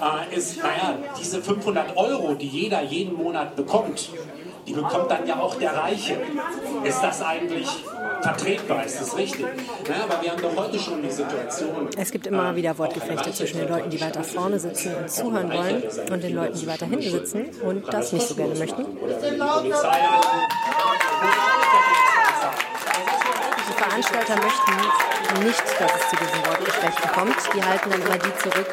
[0.00, 4.08] äh, ist, naja, diese 500 Euro, die jeder jeden Monat bekommt,
[4.66, 6.16] die bekommt dann ja auch der Reiche.
[6.82, 7.68] Ist das eigentlich
[8.22, 8.86] vertretbar?
[8.86, 9.44] Ist das richtig?
[9.86, 11.90] Ja, aber wir haben doch heute schon die Situation.
[11.98, 15.82] Es gibt immer wieder Wortgefechte zwischen den Leuten, die weiter vorne sitzen und zuhören wollen,
[16.10, 18.86] und den Leuten, die weiter hinten sitzen und das nicht so gerne möchten.
[19.26, 19.74] Die
[23.94, 27.36] Veranstalter möchten nicht, dass es zu diesen Wortgefechten kommt.
[27.54, 28.66] Die halten dann immer die zurück,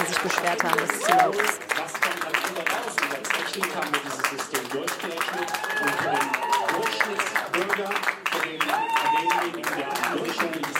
[0.00, 1.58] die sich beschwert haben, dass es zu laut ist.
[1.74, 2.94] Was kommt am Ende raus?
[3.02, 5.50] Und letztendlich haben wir dieses System durchgerechnet
[5.82, 6.14] und für
[6.78, 7.90] Durchschnittsbürger,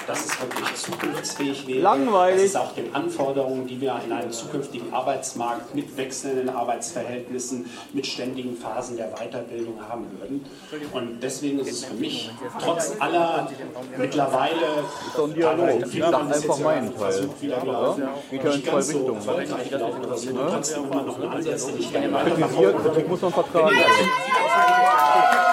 [0.06, 1.80] dass es wirklich zukunftsfähig wäre.
[1.80, 2.36] Langweilig.
[2.36, 8.06] Das ist auch den Anforderungen, die wir in einem zukünftigen Arbeitsmarkt mit wechselnden Arbeitsverhältnissen, mit
[8.06, 10.44] ständigen Phasen der Weiterbildung haben würden.
[10.92, 13.48] Und deswegen ist es für mich, trotz aller
[13.96, 14.84] mittlerweile
[15.34, 15.86] Dialog.
[15.88, 17.12] Viele haben das Einfach jetzt ja meinen Teil.
[17.12, 18.02] versucht, wieder gelaufen.
[18.30, 19.22] Geht ja in zwei so Richtungen.
[21.46, 23.76] es ich gerne Kritisiert, Kritik muss man vertragen.
[23.76, 25.51] dass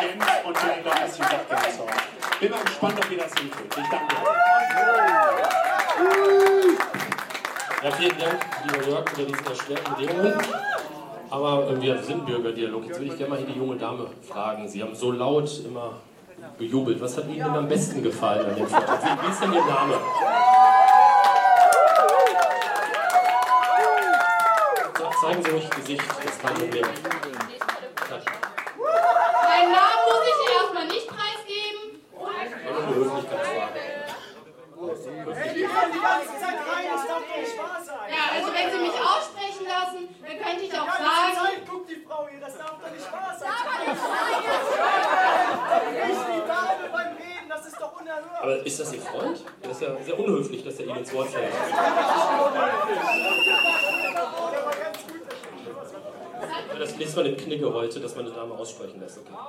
[0.00, 0.62] Intelligenz und noch
[0.94, 2.40] ein bisschen Sachkenntnis haben.
[2.40, 3.76] Bin mal gespannt, ob ihr das hinkriegt.
[3.78, 4.14] Ich danke
[7.82, 10.34] Ja, vielen Dank, lieber Jörg, für diese erschwerten Bedingungen.
[11.30, 12.84] Aber äh, wir sind Bürgerdialog.
[12.86, 14.68] Jetzt würde ich gerne mal hier die junge Dame fragen.
[14.68, 15.94] Sie haben so laut immer
[16.58, 17.00] gejubelt.
[17.00, 19.00] Was hat Ihnen denn am besten gefallen an dem Vortrag?
[19.22, 19.98] Wie ist denn Ihr Name?
[24.96, 26.84] Ze- Zeigen Sie ruhig Gesicht, das ist kein Problem.
[29.48, 31.82] Meinen Namen muss ich erstmal nicht preisgeben.
[32.14, 33.80] Nur eine Höflichkeitsfrage.
[38.08, 41.62] Ja, also wenn Sie mich aussprechen lassen, dann könnte ich auch sagen.
[41.68, 43.50] Guck die Frau hier, das darf doch nicht wahr sein.
[46.10, 48.42] Ich, die Dame beim Reden, das ist doch unerhört.
[48.42, 49.44] Aber ist das Ihr Freund?
[49.62, 51.52] Das ist ja sehr unhöflich, dass er Ihnen ins Wort fällt.
[56.78, 59.18] Das liest man im Knigge heute, dass man eine Dame aussprechen lässt.
[59.18, 59.32] Okay.
[59.32, 59.40] Das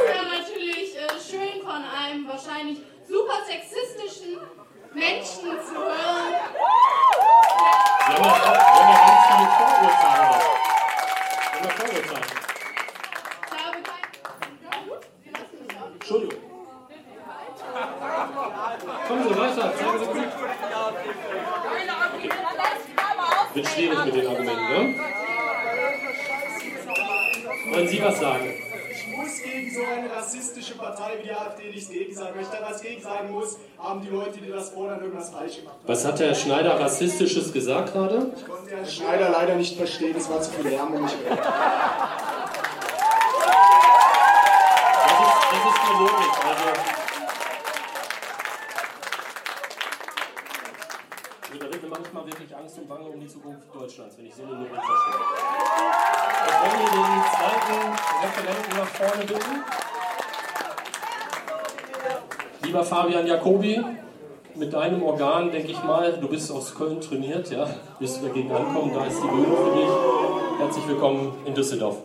[0.00, 4.38] ist ja natürlich äh, schön von einem wahrscheinlich super sexistischen
[4.94, 6.34] Menschen zu hören.
[8.06, 8.30] Sie haben ja,
[9.02, 10.36] ganz viele Vorurteile.
[11.52, 12.26] Sie haben ja Vorurteile.
[15.94, 16.38] Entschuldigung.
[19.08, 20.16] Kommen Sie weiter, zeigen Sie gut.
[23.54, 25.00] Wird schwierig mit den Argumenten, ne?
[27.70, 28.61] Wollen Sie was sagen?
[29.72, 32.32] Ich so eine rassistische Partei wie die AfD nichts gegen sagen.
[32.34, 35.60] Wenn ich da was gegen sagen muss, haben die Leute, die das fordern, irgendwas falsch
[35.60, 35.76] gemacht.
[35.86, 38.32] Was hat Herr Schneider Rassistisches gesagt gerade?
[38.36, 41.38] Ich konnte Herrn Schneider leider nicht verstehen, es war zu viel Lärm um mich herum.
[45.08, 46.32] Das ist, das ist die Logik.
[46.44, 46.68] Also,
[51.64, 54.52] also mir manchmal wirklich Angst und Bange um die Zukunft Deutschlands, wenn ich so eine
[54.52, 55.61] Logik verstehe.
[56.44, 57.78] Ich wollen wir den zweiten
[58.22, 59.64] Referenten nach vorne bitten.
[62.62, 63.84] Lieber Fabian Jacobi,
[64.54, 67.66] mit deinem Organ, denke ich mal, du bist aus Köln trainiert, ja,
[67.98, 70.60] wirst du dagegen ankommen, da ist die Bühne für dich.
[70.60, 71.96] Herzlich willkommen in Düsseldorf.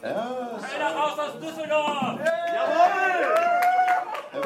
[0.00, 2.18] Keiner raus aus Düsseldorf!
[2.54, 3.37] Jawohl!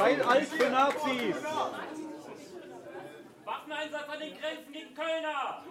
[0.03, 1.37] Kein Eis für Nazis!
[3.45, 5.63] Waffeneinsatz an den Grenzen gegen Kölner!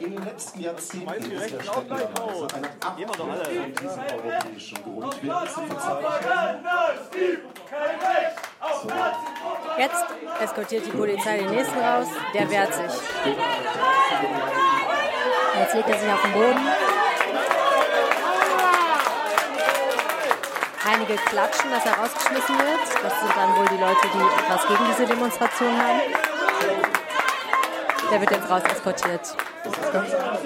[0.00, 3.30] In den letzten Jahrzehnten ist der Städteweise eine Abkehr von
[3.72, 6.66] diesem europäischen Grundwert zu verzeichnen.
[9.78, 10.04] Jetzt
[10.42, 13.00] eskortiert die Polizei den nächsten raus, der wehrt sich.
[15.58, 16.83] Jetzt legt er sich auf den Boden.
[20.86, 22.80] Einige klatschen, dass er rausgeschmissen wird.
[23.02, 26.00] Das sind dann wohl die Leute, die etwas gegen diese Demonstration haben.
[28.10, 29.36] Der wird jetzt raus eskortiert.
[29.64, 30.38] Das ist ganz einfach.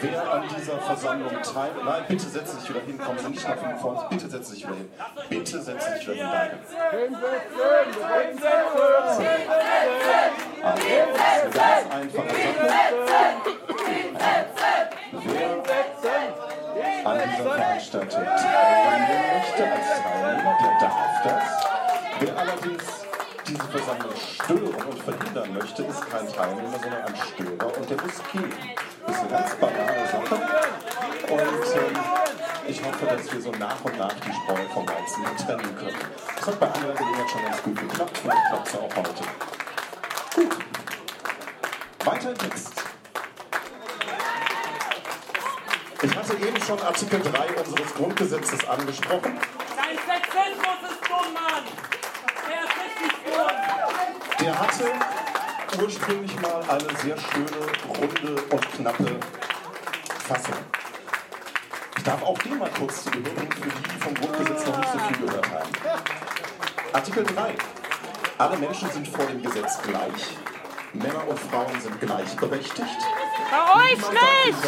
[0.00, 1.70] Wer an dieser Versammlung teil...
[1.84, 2.98] Nein, bitte setz dich wieder hin.
[2.98, 4.06] Kommen Sie nicht nach hinten vor.
[4.08, 4.90] Bitte setz dich wieder hin.
[5.28, 6.28] Bitte setz dich wieder hin.
[6.30, 7.26] Danke.
[7.48, 8.42] Ist
[10.62, 12.68] eine ganz einfache Sache.
[15.12, 15.97] Wer
[17.42, 21.44] Veranstaltung teilnehmen möchte als Teilnehmer, der darf das.
[22.20, 22.84] Wer allerdings
[23.46, 28.22] diese Versammlung stören und verhindern möchte, ist kein Teilnehmer, sondern ein Störer und der muss
[28.32, 28.52] gehen.
[29.06, 30.34] Das ist eine ganz banale Sache.
[31.30, 31.98] Und ähm,
[32.66, 35.96] ich hoffe, dass wir so nach und nach die Spreu vom Weizen trennen können.
[36.36, 39.24] Das hat bei anderen Gelegenheiten schon ganz gut geklappt, vielleicht klappt es auch heute.
[40.34, 40.56] Gut.
[42.04, 42.87] Weiter im Text.
[46.28, 49.38] Hatte eben schon Artikel 3 unseres Grundgesetzes angesprochen.
[49.76, 51.64] Dein Sexismus ist dumm, Mann!
[52.48, 53.46] Der ist richtig dumm!
[54.40, 59.20] Der hatte ursprünglich mal eine sehr schöne, runde und knappe
[60.26, 60.54] Fassung.
[61.96, 64.98] Ich darf auch den mal kurz zu für die, die vom Grundgesetz noch nicht so
[64.98, 65.70] viel gehört haben.
[66.92, 67.54] Artikel 3.
[68.36, 70.36] Alle Menschen sind vor dem Gesetz gleich.
[70.92, 72.98] Männer und Frauen sind gleichberechtigt.
[73.50, 74.58] Bei euch nicht!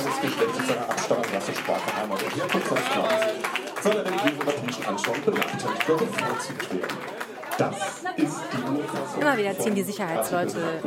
[9.21, 10.83] Immer wieder ziehen die Sicherheitsleute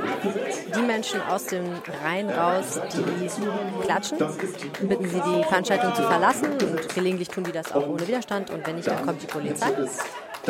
[0.75, 1.65] die Menschen aus den
[2.03, 7.71] Reihen raus, die klatschen, bitten sie, die Veranstaltung zu verlassen und gelegentlich tun die das
[7.73, 9.71] auch ohne Widerstand und wenn nicht, dann kommt die Polizei.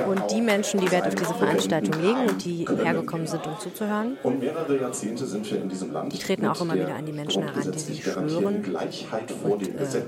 [0.01, 4.17] Und die Menschen, die Wert auf diese Veranstaltung legen und die hergekommen sind, um zuzuhören,
[4.23, 6.11] Und mehrere Jahrzehnte sind wir in diesem Land.
[6.11, 9.57] die treten auch immer der wieder an die Menschen heran, die sie schwören Gleichheit vor
[9.57, 10.01] dem und äh,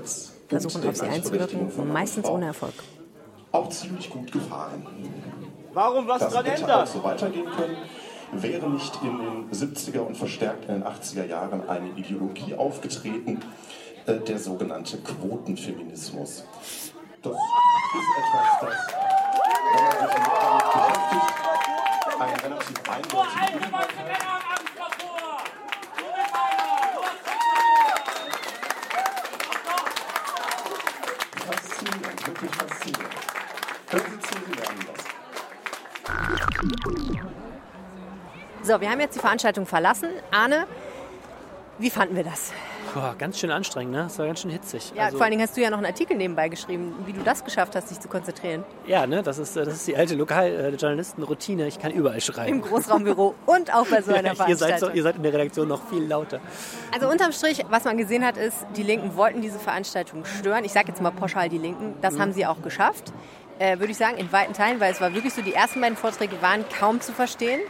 [0.48, 2.74] versuchen auf sie einzuwirken, meistens ohne Erfolg.
[3.52, 4.86] Auch ziemlich gut gefahren.
[5.72, 6.86] Warum was das dran ändern?
[6.86, 7.76] so weitergehen können,
[8.32, 13.40] wäre nicht in den 70er und verstärkt in den 80er Jahren eine Ideologie aufgetreten,
[14.06, 16.44] äh, der sogenannte Quotenfeminismus.
[17.22, 17.42] Das ist
[18.18, 19.05] etwas, das,
[19.46, 21.36] wenn man sich damit
[22.20, 24.66] einen relativ eindeutigen Inhalt hat.
[31.46, 33.14] Faszinierend, wirklich faszinierend.
[33.88, 34.56] Hören Sie zu, Sie
[34.88, 35.04] was.
[38.62, 40.10] So, wir haben jetzt die Veranstaltung verlassen.
[40.32, 40.66] Arne,
[41.78, 42.52] wie fanden wir das?
[42.96, 44.06] Boah, ganz schön anstrengend, ne?
[44.06, 44.92] Es war ganz schön hitzig.
[44.94, 47.20] Ja, Also- vor allen Dingen hast du ja noch einen Artikel nebenbei geschrieben, wie du
[47.22, 48.64] das geschafft hast, dich zu konzentrieren.
[48.86, 51.66] Ja, ne, das ist, äh, das ist die alte Lokaljournalistenroutine.
[51.66, 52.48] Ich kann überall schreiben.
[52.48, 55.68] Im Großraumbüro und auch bei so einer ihr, seid so, ihr seid in der Redaktion
[55.68, 56.40] noch viel lauter.
[56.92, 60.64] Also unterm Strich, was man gesehen hat, ist, die Linken wollten diese Veranstaltung stören.
[60.64, 61.94] Ich sage jetzt mal pauschal die Linken.
[62.00, 62.20] Das Mhm.
[62.22, 63.12] haben sie auch geschafft,
[63.58, 65.96] äh, würde ich sagen, in weiten Teilen, weil es war wirklich so, die ersten beiden
[65.96, 67.60] Vorträge waren kaum zu verstehen.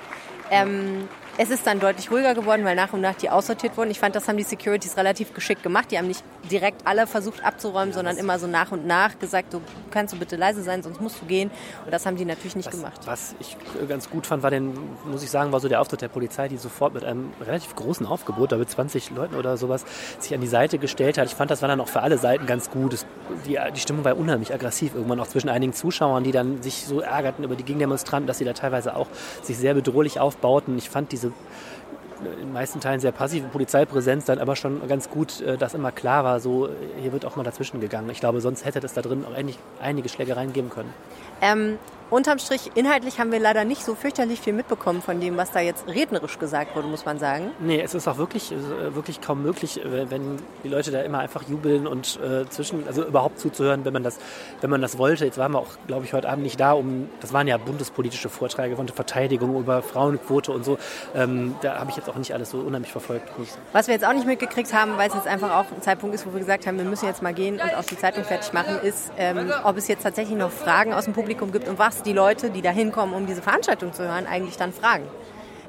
[0.51, 3.91] Ähm, es ist dann deutlich ruhiger geworden, weil nach und nach die aussortiert wurden.
[3.91, 5.91] Ich fand, das haben die Securities relativ geschickt gemacht.
[5.91, 9.61] Die haben nicht direkt alle versucht abzuräumen, sondern immer so nach und nach gesagt, du
[9.91, 11.51] kannst du bitte leise sein, sonst musst du gehen.
[11.85, 13.01] Und das haben die natürlich nicht gemacht.
[13.05, 16.01] Was ich äh, ganz gut fand, war den, muss ich sagen, war so der Auftritt
[16.01, 19.85] der Polizei, die sofort mit einem relativ großen Aufgebot, da mit 20 Leuten oder sowas,
[20.19, 21.27] sich an die Seite gestellt hat.
[21.27, 22.95] Ich fand, das war dann auch für alle Seiten ganz gut.
[22.95, 23.07] Es,
[23.47, 27.01] die, die Stimmung war unheimlich aggressiv irgendwann auch zwischen einigen Zuschauern, die dann sich so
[27.01, 29.09] ärgerten über die Gegendemonstranten, dass sie da teilweise auch
[29.43, 30.79] sich sehr bedrohlich aufbauten.
[30.79, 31.26] Ich fand diese
[32.21, 35.93] in den meisten Teilen sehr passive Polizeipräsenz dann aber schon ganz gut, äh, dass immer
[35.93, 36.69] klar war, so
[37.01, 38.09] hier wird auch mal dazwischen gegangen.
[38.11, 40.93] Ich glaube, sonst hätte es da drin auch einige, einige Schlägereien geben können.
[41.43, 41.79] Ähm,
[42.11, 45.61] unterm Strich, inhaltlich haben wir leider nicht so fürchterlich viel mitbekommen von dem, was da
[45.61, 47.51] jetzt rednerisch gesagt wurde, muss man sagen.
[47.61, 51.19] Nee, es ist auch wirklich, äh, wirklich kaum möglich, äh, wenn die Leute da immer
[51.19, 54.19] einfach jubeln und äh, zwischen, also überhaupt zuzuhören, wenn man das,
[54.61, 55.25] wenn man das wollte.
[55.25, 58.29] Jetzt waren wir auch, glaube ich, heute Abend nicht da, um, das waren ja bundespolitische
[58.29, 60.79] Vorträge von der Verteidigung über Frauenquote und so.
[61.15, 63.29] Ähm, da habe ich jetzt auch nicht alles so unheimlich verfolgt.
[63.73, 66.27] Was wir jetzt auch nicht mitgekriegt haben, weil es jetzt einfach auch ein Zeitpunkt ist,
[66.27, 68.79] wo wir gesagt haben, wir müssen jetzt mal gehen und auch die Zeitung fertig machen,
[68.83, 72.13] ist, ähm, ob es jetzt tatsächlich noch Fragen aus dem Publikum gibt und was die
[72.13, 75.05] Leute, die da hinkommen, um diese Veranstaltung zu hören, eigentlich dann fragen.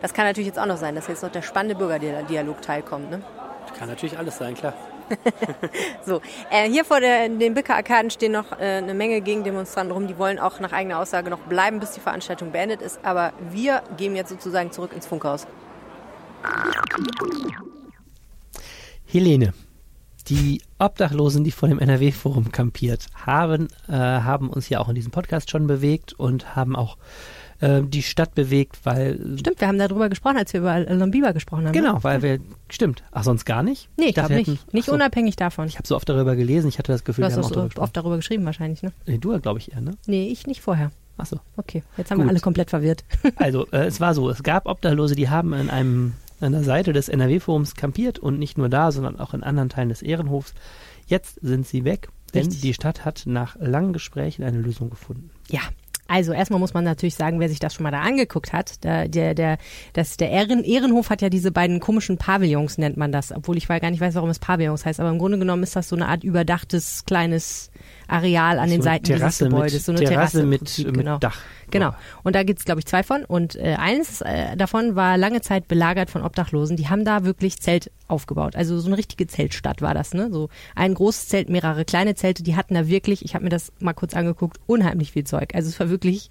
[0.02, 3.10] Das kann natürlich jetzt auch noch sein, dass jetzt noch der spannende Bürgerdialog teilkommt.
[3.10, 3.22] Ne?
[3.78, 4.74] Kann natürlich alles sein, klar.
[6.06, 10.08] So, äh, hier vor der, den Bicker-Arkaden stehen noch äh, eine Menge Gegendemonstranten rum.
[10.08, 13.00] Die wollen auch nach eigener Aussage noch bleiben, bis die Veranstaltung beendet ist.
[13.04, 15.48] Aber wir gehen jetzt sozusagen zurück ins Funkhaus.
[19.06, 19.54] Helene,
[20.30, 25.12] die Obdachlosen, die vor dem NRW-Forum kampiert, haben, äh, haben uns ja auch in diesem
[25.12, 26.98] Podcast schon bewegt und haben auch
[27.60, 29.20] äh, die Stadt bewegt, weil.
[29.40, 31.74] Stimmt, wir haben darüber gesprochen, als wir über Lombiba gesprochen haben.
[31.74, 32.04] Genau, ne?
[32.04, 32.40] weil wir.
[32.70, 33.04] Stimmt.
[33.12, 33.90] Ach, sonst gar nicht?
[33.98, 34.48] Nee, ich glaube wir nicht.
[34.50, 34.94] hätten- Nicht so.
[34.94, 35.68] unabhängig davon.
[35.68, 37.50] Ich habe so oft darüber gelesen, ich hatte das Gefühl, Du wir hast haben auch
[37.52, 37.84] darüber gesprochen.
[37.84, 38.92] oft darüber geschrieben wahrscheinlich, ne?
[39.06, 39.92] Nee, du glaube ich eher, ne?
[40.06, 40.92] Nee, ich nicht vorher.
[41.20, 41.40] Ach so.
[41.56, 42.26] Okay, jetzt haben Gut.
[42.28, 43.04] wir alle komplett verwirrt.
[43.38, 46.94] Also, äh, es war so, es gab Obdachlose, die haben an einem an der Seite
[46.94, 50.54] des NRW-Forums kampiert und nicht nur da, sondern auch in anderen Teilen des Ehrenhofs.
[51.08, 52.62] Jetzt sind sie weg, denn Richtig.
[52.62, 55.30] die Stadt hat nach langen Gesprächen eine Lösung gefunden.
[55.50, 55.62] Ja.
[56.10, 59.10] Also erstmal muss man natürlich sagen, wer sich das schon mal da angeguckt hat, der,
[59.10, 59.58] der, der,
[59.92, 63.68] das, der Ehren, Ehrenhof hat ja diese beiden komischen Pavillons, nennt man das, obwohl ich
[63.68, 66.08] gar nicht weiß, warum es Pavillons heißt, aber im Grunde genommen ist das so eine
[66.08, 67.72] Art überdachtes kleines
[68.08, 69.86] Areal an den So eine Seiten dieses Terrasse mit- Gebäudes.
[69.86, 71.18] So eine Terrasse Terrasse mit- Prinzip, mit genau.
[71.18, 71.38] Dach.
[71.70, 71.94] Genau.
[72.24, 73.26] Und da gibt's glaube ich, zwei von.
[73.26, 76.78] Und äh, eins äh, davon war lange Zeit belagert von Obdachlosen.
[76.78, 78.56] Die haben da wirklich Zelt aufgebaut.
[78.56, 80.14] Also so eine richtige Zeltstadt war das.
[80.14, 80.30] Ne?
[80.32, 82.44] So ein großes Zelt, mehrere kleine Zelte.
[82.44, 85.54] Die hatten da wirklich, ich habe mir das mal kurz angeguckt, unheimlich viel Zeug.
[85.56, 86.30] Also es war wirklich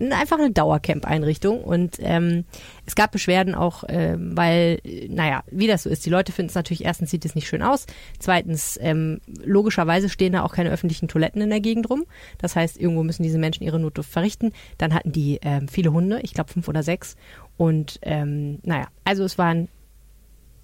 [0.00, 2.44] einfach eine Dauercamp-Einrichtung und ähm,
[2.86, 6.50] es gab Beschwerden auch, ähm, weil, äh, naja, wie das so ist, die Leute finden
[6.50, 7.86] es natürlich, erstens sieht es nicht schön aus,
[8.18, 12.04] zweitens, ähm, logischerweise stehen da auch keine öffentlichen Toiletten in der Gegend rum,
[12.38, 16.20] das heißt, irgendwo müssen diese Menschen ihre Notdurft verrichten, dann hatten die ähm, viele Hunde,
[16.22, 17.16] ich glaube fünf oder sechs
[17.56, 19.68] und ähm, naja, also es waren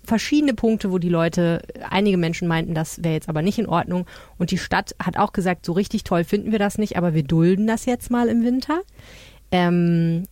[0.05, 4.07] verschiedene Punkte, wo die Leute, einige Menschen meinten, das wäre jetzt aber nicht in Ordnung.
[4.39, 7.23] Und die Stadt hat auch gesagt, so richtig toll finden wir das nicht, aber wir
[7.23, 8.81] dulden das jetzt mal im Winter.
[9.51, 10.25] Ähm,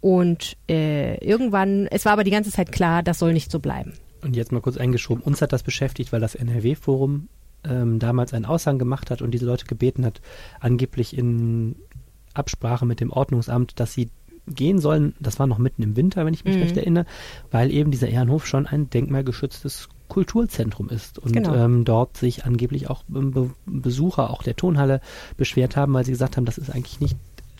[0.00, 3.92] und äh, irgendwann, es war aber die ganze Zeit klar, das soll nicht so bleiben.
[4.22, 7.28] Und jetzt mal kurz eingeschoben, uns hat das beschäftigt, weil das NRW-Forum
[7.64, 10.20] ähm, damals einen Aushang gemacht hat und diese Leute gebeten hat,
[10.60, 11.76] angeblich in
[12.34, 14.10] Absprache mit dem Ordnungsamt, dass sie
[14.48, 16.62] gehen sollen, das war noch mitten im Winter, wenn ich mich Mhm.
[16.62, 17.06] recht erinnere,
[17.50, 21.54] weil eben dieser Ehrenhof schon ein denkmalgeschütztes Kulturzentrum ist und Genau.
[21.54, 25.00] ähm, dort sich angeblich auch ähm, Be Besucher auch der Tonhalle
[25.36, 27.16] beschwert haben, weil sie gesagt haben, das ist eigentlich nicht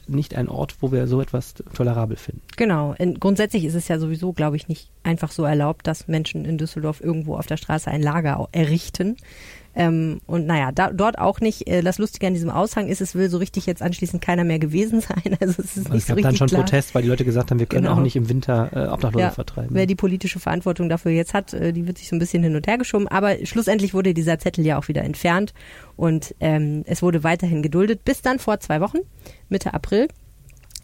[0.09, 2.43] nicht ein Ort, wo wir so etwas tolerabel finden.
[2.57, 2.93] Genau.
[2.99, 6.59] In, grundsätzlich ist es ja sowieso, glaube ich, nicht einfach so erlaubt, dass Menschen in
[6.59, 9.17] Düsseldorf irgendwo auf der Straße ein Lager errichten.
[9.75, 11.67] Ähm, und naja, da, dort auch nicht.
[11.67, 14.59] Äh, das Lustige an diesem Aushang ist, es will so richtig jetzt anschließend keiner mehr
[14.59, 15.37] gewesen sein.
[15.41, 16.61] Also es ist Also nicht es so gab richtig dann schon klar.
[16.63, 17.97] Protest, weil die Leute gesagt haben, wir können Genau.
[17.97, 19.71] auch nicht im Winter äh, Obdachlose Ja, vertreiben.
[19.75, 22.55] Wer die politische Verantwortung dafür jetzt hat, äh, die wird sich so ein bisschen hin
[22.55, 23.09] und her geschoben.
[23.09, 25.55] Aber schlussendlich wurde dieser Zettel ja auch wieder entfernt
[25.97, 28.99] und ähm, es wurde weiterhin geduldet, bis dann vor zwei Wochen,
[29.49, 30.09] Mitte April,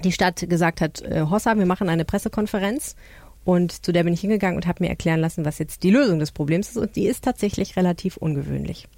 [0.05, 2.95] die Stadt gesagt hat, äh, Hossa, wir machen eine Pressekonferenz.
[3.49, 6.19] Und zu der bin ich hingegangen und habe mir erklären lassen, was jetzt die Lösung
[6.19, 6.77] des Problems ist.
[6.77, 8.89] Und die ist tatsächlich relativ ungewöhnlich.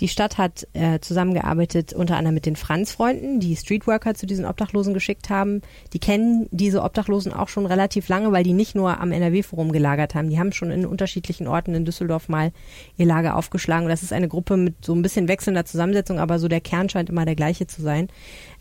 [0.00, 4.92] Die Stadt hat äh, zusammengearbeitet unter anderem mit den Franz-Freunden, die Streetworker zu diesen Obdachlosen
[4.92, 5.62] geschickt haben.
[5.94, 10.14] Die kennen diese Obdachlosen auch schon relativ lange, weil die nicht nur am NRW-Forum gelagert
[10.14, 10.28] haben.
[10.28, 12.52] Die haben schon in unterschiedlichen Orten in Düsseldorf mal
[12.98, 13.88] ihr Lager aufgeschlagen.
[13.88, 17.08] Das ist eine Gruppe mit so ein bisschen wechselnder Zusammensetzung, aber so der Kern scheint
[17.08, 18.08] immer der gleiche zu sein.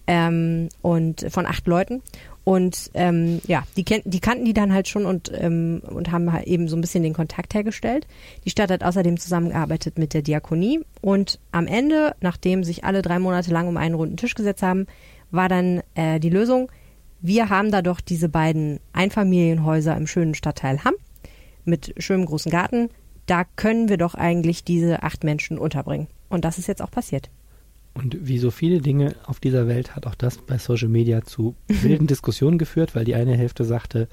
[0.08, 2.02] Ähm, und von acht Leuten.
[2.46, 6.46] Und ähm, ja, die, die kannten die dann halt schon und, ähm, und haben halt
[6.46, 8.06] eben so ein bisschen den Kontakt hergestellt.
[8.46, 13.18] Die Stadt hat außerdem zusammengearbeitet mit der Diakonie und am Ende, nachdem sich alle drei
[13.18, 14.86] Monate lang um einen runden Tisch gesetzt haben,
[15.32, 16.72] war dann äh, die Lösung,
[17.20, 20.94] wir haben da doch diese beiden Einfamilienhäuser im schönen Stadtteil Hamm
[21.64, 22.90] mit schönem großen Garten.
[23.26, 26.08] Da können wir doch eigentlich diese acht Menschen unterbringen.
[26.30, 27.32] Und das ist jetzt auch passiert.
[27.96, 31.56] Und wie so viele Dinge auf dieser Welt hat auch das bei Social Media zu
[31.68, 34.08] wilden Diskussionen geführt, weil die eine Hälfte sagte,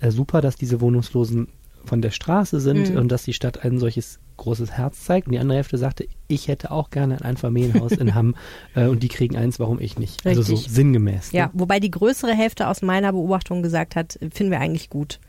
[0.00, 1.48] äh, super, dass diese Wohnungslosen
[1.84, 2.96] von der Straße sind Mhm.
[2.96, 5.26] und dass die Stadt ein solches großes Herz zeigt.
[5.28, 8.34] Und die andere Hälfte sagte, ich hätte auch gerne ein Einfamilienhaus in Hamm
[8.74, 10.24] äh, und die kriegen eins, warum ich nicht?
[10.26, 10.72] Also so Richtig.
[10.72, 11.32] sinngemäß.
[11.32, 11.50] Ja, Ne?
[11.54, 15.20] wobei die größere Hälfte aus meiner Beobachtung gesagt hat, finden wir eigentlich gut.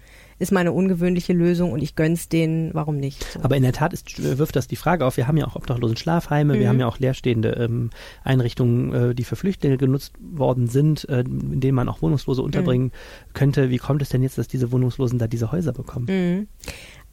[0.44, 3.24] Ist mal eine ungewöhnliche Lösung und ich gönn's denen, warum nicht?
[3.32, 3.40] So.
[3.44, 5.96] Aber in der Tat ist, wirft das die Frage auf, wir haben ja auch obdachlosen
[5.96, 6.68] Schlafheime, wir Mhm.
[6.68, 7.92] haben ja auch leerstehende ähm,
[8.26, 12.92] Einrichtungen, äh, die für Flüchtlinge genutzt worden sind, äh, in denen man auch Wohnungslose unterbringen
[13.32, 13.70] könnte.
[13.70, 16.08] Wie kommt es denn jetzt, dass diese Wohnungslosen da diese Häuser bekommen?
[16.10, 16.48] Mhm.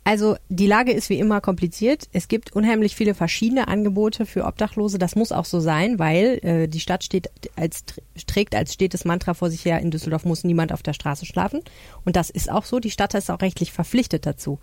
[0.02, 2.08] Also die Lage ist wie immer kompliziert.
[2.12, 4.98] Es gibt unheimlich viele verschiedene Angebote für Obdachlose.
[4.98, 7.84] Das muss auch so sein, weil äh, die Stadt steht als
[8.26, 9.80] trägt als stetes Mantra vor sich her.
[9.80, 11.60] In Düsseldorf muss niemand auf der Straße schlafen
[12.04, 12.80] und das ist auch so.
[12.80, 14.58] Die Stadt ist auch rechtlich verpflichtet dazu.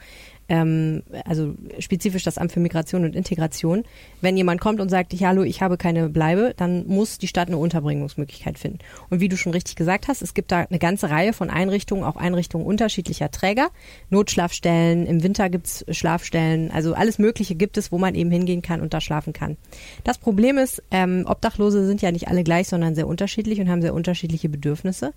[0.50, 3.84] Ähm, also spezifisch das Amt für Migration und Integration.
[4.22, 7.48] Wenn jemand kommt und sagt, ja, hallo, ich habe keine Bleibe, dann muss die Stadt
[7.48, 8.80] eine Unterbringungsmöglichkeit finden.
[9.10, 12.04] Und wie du schon richtig gesagt hast, es gibt da eine ganze Reihe von Einrichtungen,
[12.04, 13.70] auch Einrichtungen unterschiedlicher Träger.
[14.10, 18.82] Notschlafstellen, im Winter gibt's Schlafstellen, also alles Mögliche gibt es, wo man eben hingehen kann
[18.82, 19.58] und da schlafen kann.
[20.04, 23.82] Das Problem ist, ähm, Obdachlose sind ja nicht alle gleich, sondern sehr unterschiedlich und haben
[23.82, 25.14] sehr unterschiedliche Bedürfnisse.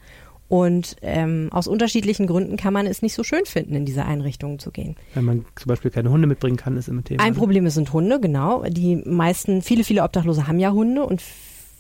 [0.51, 4.59] Und ähm, aus unterschiedlichen Gründen kann man es nicht so schön finden, in diese Einrichtungen
[4.59, 4.97] zu gehen.
[5.15, 7.23] Wenn man zum Beispiel keine Hunde mitbringen kann, ist immer Thema.
[7.23, 7.39] Ein ne?
[7.39, 8.65] Problem sind Hunde, genau.
[8.65, 11.23] Die meisten, viele, viele Obdachlose haben ja Hunde und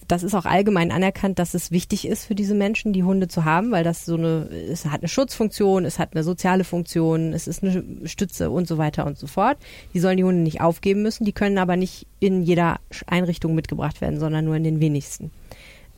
[0.06, 3.44] das ist auch allgemein anerkannt, dass es wichtig ist für diese Menschen, die Hunde zu
[3.44, 7.48] haben, weil das so eine, es hat eine Schutzfunktion, es hat eine soziale Funktion, es
[7.48, 9.58] ist eine Stütze und so weiter und so fort.
[9.94, 14.00] Die sollen die Hunde nicht aufgeben müssen, die können aber nicht in jeder Einrichtung mitgebracht
[14.00, 15.32] werden, sondern nur in den wenigsten.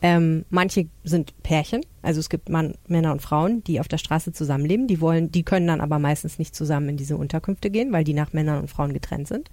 [0.05, 4.33] Ähm, manche sind Pärchen, also es gibt Mann, Männer und Frauen, die auf der Straße
[4.33, 4.85] zusammenleben.
[4.85, 8.13] Die wollen, die können dann aber meistens nicht zusammen in diese Unterkünfte gehen, weil die
[8.13, 9.49] nach Männern und Frauen getrennt sind.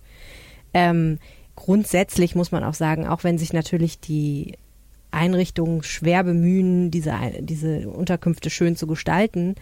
[0.74, 1.18] Ähm,
[1.54, 4.58] grundsätzlich muss man auch sagen, auch wenn sich natürlich die
[5.12, 9.54] Einrichtungen schwer bemühen, diese, diese Unterkünfte schön zu gestalten,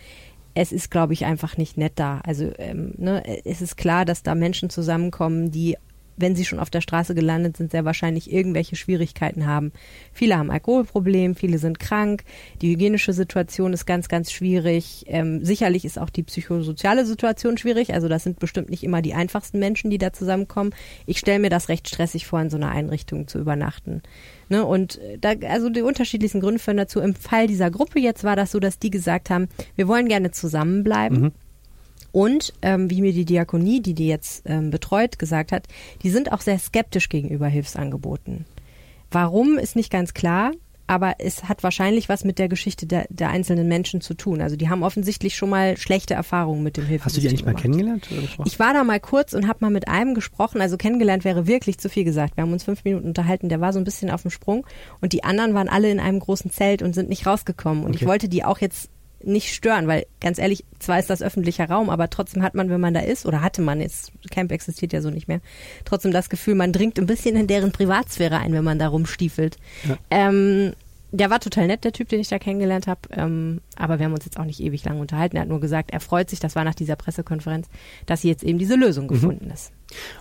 [0.55, 2.21] es ist, glaube ich, einfach nicht nett da.
[2.25, 5.77] Also ähm, ne, es ist klar, dass da Menschen zusammenkommen, die
[6.19, 9.73] wenn sie schon auf der Straße gelandet sind, sehr wahrscheinlich irgendwelche Schwierigkeiten haben.
[10.13, 12.25] Viele haben Alkoholproblem, viele sind krank,
[12.61, 15.05] die hygienische Situation ist ganz, ganz schwierig.
[15.07, 17.95] Ähm, sicherlich ist auch die psychosoziale Situation schwierig.
[17.95, 20.75] Also das sind bestimmt nicht immer die einfachsten Menschen, die da zusammenkommen.
[21.07, 24.03] Ich stelle mir das recht stressig vor, in so einer Einrichtung zu übernachten.
[24.49, 27.01] Ne, und da, also die unterschiedlichsten Gründe führen dazu.
[27.01, 30.31] Im Fall dieser Gruppe jetzt war das so, dass die gesagt haben, wir wollen gerne
[30.31, 31.21] zusammenbleiben.
[31.21, 31.33] Mhm
[32.13, 35.67] und ähm, wie mir die Diakonie, die die jetzt ähm, betreut, gesagt hat,
[36.03, 38.47] die sind auch sehr skeptisch gegenüber Hilfsangeboten.
[39.11, 40.53] Warum ist nicht ganz klar,
[40.89, 44.41] aber es hat wahrscheinlich was mit der Geschichte der, der einzelnen Menschen zu tun.
[44.41, 47.05] Also die haben offensichtlich schon mal schlechte Erfahrungen mit dem Hilfssystem.
[47.05, 48.09] Hast du die eigentlich mal kennengelernt?
[48.47, 50.63] ich war da mal kurz und habe mal mit einem gesprochen.
[50.63, 52.37] Also kennengelernt wäre wirklich zu viel gesagt.
[52.37, 53.51] Wir haben uns fünf Minuten unterhalten.
[53.51, 54.67] Der war so ein bisschen auf dem Sprung
[55.03, 57.85] und die anderen waren alle in einem großen Zelt und sind nicht rausgekommen.
[57.85, 57.99] Und okay.
[58.01, 58.89] ich wollte die auch jetzt
[59.23, 62.81] nicht stören, weil ganz ehrlich, zwar ist das öffentlicher Raum, aber trotzdem hat man, wenn
[62.81, 65.41] man da ist, oder hatte man jetzt, Camp existiert ja so nicht mehr,
[65.85, 69.57] trotzdem das Gefühl, man dringt ein bisschen in deren Privatsphäre ein, wenn man da rumstiefelt.
[69.89, 69.97] Ja.
[70.11, 70.73] Ähm,
[71.11, 74.13] der war total nett, der Typ, den ich da kennengelernt habe, ähm, aber wir haben
[74.13, 75.37] uns jetzt auch nicht ewig lang unterhalten.
[75.37, 77.69] Er hat nur gesagt, er freut sich, das war nach dieser Pressekonferenz,
[78.07, 79.09] dass jetzt eben diese Lösung mhm.
[79.09, 79.73] gefunden ist.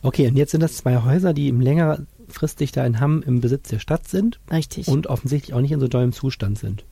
[0.01, 3.67] Okay, und jetzt sind das zwei Häuser, die im längerfristig da in Hamm im Besitz
[3.69, 4.39] der Stadt sind.
[4.49, 4.87] Richtig.
[4.87, 6.85] Und offensichtlich auch nicht in so tollem Zustand sind.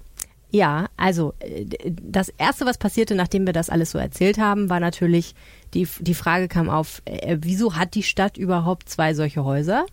[0.55, 1.65] Ja, also äh,
[2.01, 5.35] das Erste, was passierte, nachdem wir das alles so erzählt haben, war natürlich,
[5.73, 9.85] die, die Frage kam auf, äh, wieso hat die Stadt überhaupt zwei solche Häuser?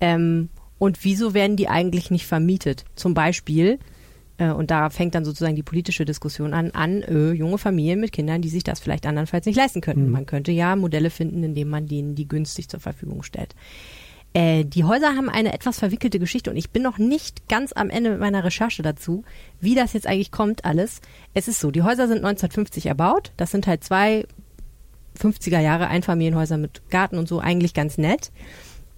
[0.00, 0.48] Ähm,
[0.78, 2.86] und wieso werden die eigentlich nicht vermietet?
[2.94, 3.78] Zum Beispiel,
[4.38, 8.12] äh, und da fängt dann sozusagen die politische Diskussion an, an äh, junge Familien mit
[8.12, 10.06] Kindern, die sich das vielleicht andernfalls nicht leisten könnten.
[10.06, 10.12] Mhm.
[10.12, 13.54] Man könnte ja Modelle finden, indem man denen die günstig zur Verfügung stellt.
[14.38, 17.90] Äh, die Häuser haben eine etwas verwickelte Geschichte und ich bin noch nicht ganz am
[17.90, 19.24] Ende mit meiner Recherche dazu,
[19.60, 21.00] wie das jetzt eigentlich kommt alles.
[21.34, 23.32] Es ist so, die Häuser sind 1950 erbaut.
[23.36, 24.26] Das sind halt zwei
[25.18, 28.30] 50er Jahre Einfamilienhäuser mit Garten und so, eigentlich ganz nett.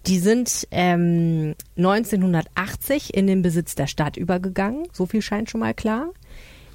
[0.06, 4.88] Die sind ähm, 1980 in den Besitz der Stadt übergegangen.
[4.92, 6.10] So viel scheint schon mal klar.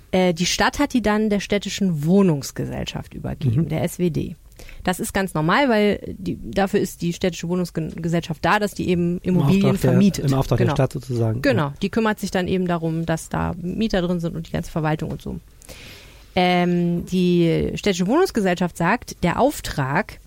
[0.09, 3.69] Äh, die Stadt hat die dann der städtischen Wohnungsgesellschaft übergeben, mhm.
[3.69, 4.35] der SWD.
[4.83, 9.19] Das ist ganz normal, weil die, dafür ist die städtische Wohnungsgesellschaft da, dass die eben
[9.19, 10.25] Immobilien Im vermietet.
[10.25, 10.71] Der, Im Auftrag genau.
[10.71, 11.41] der Stadt sozusagen.
[11.41, 14.71] Genau, die kümmert sich dann eben darum, dass da Mieter drin sind und die ganze
[14.71, 15.39] Verwaltung und so.
[16.35, 20.19] Ähm, die städtische Wohnungsgesellschaft sagt, der Auftrag,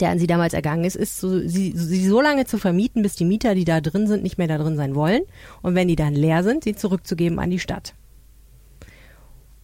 [0.00, 3.14] der an sie damals ergangen ist, ist so, sie, sie so lange zu vermieten, bis
[3.14, 5.22] die Mieter, die da drin sind, nicht mehr da drin sein wollen.
[5.62, 7.94] Und wenn die dann leer sind, sie zurückzugeben an die Stadt.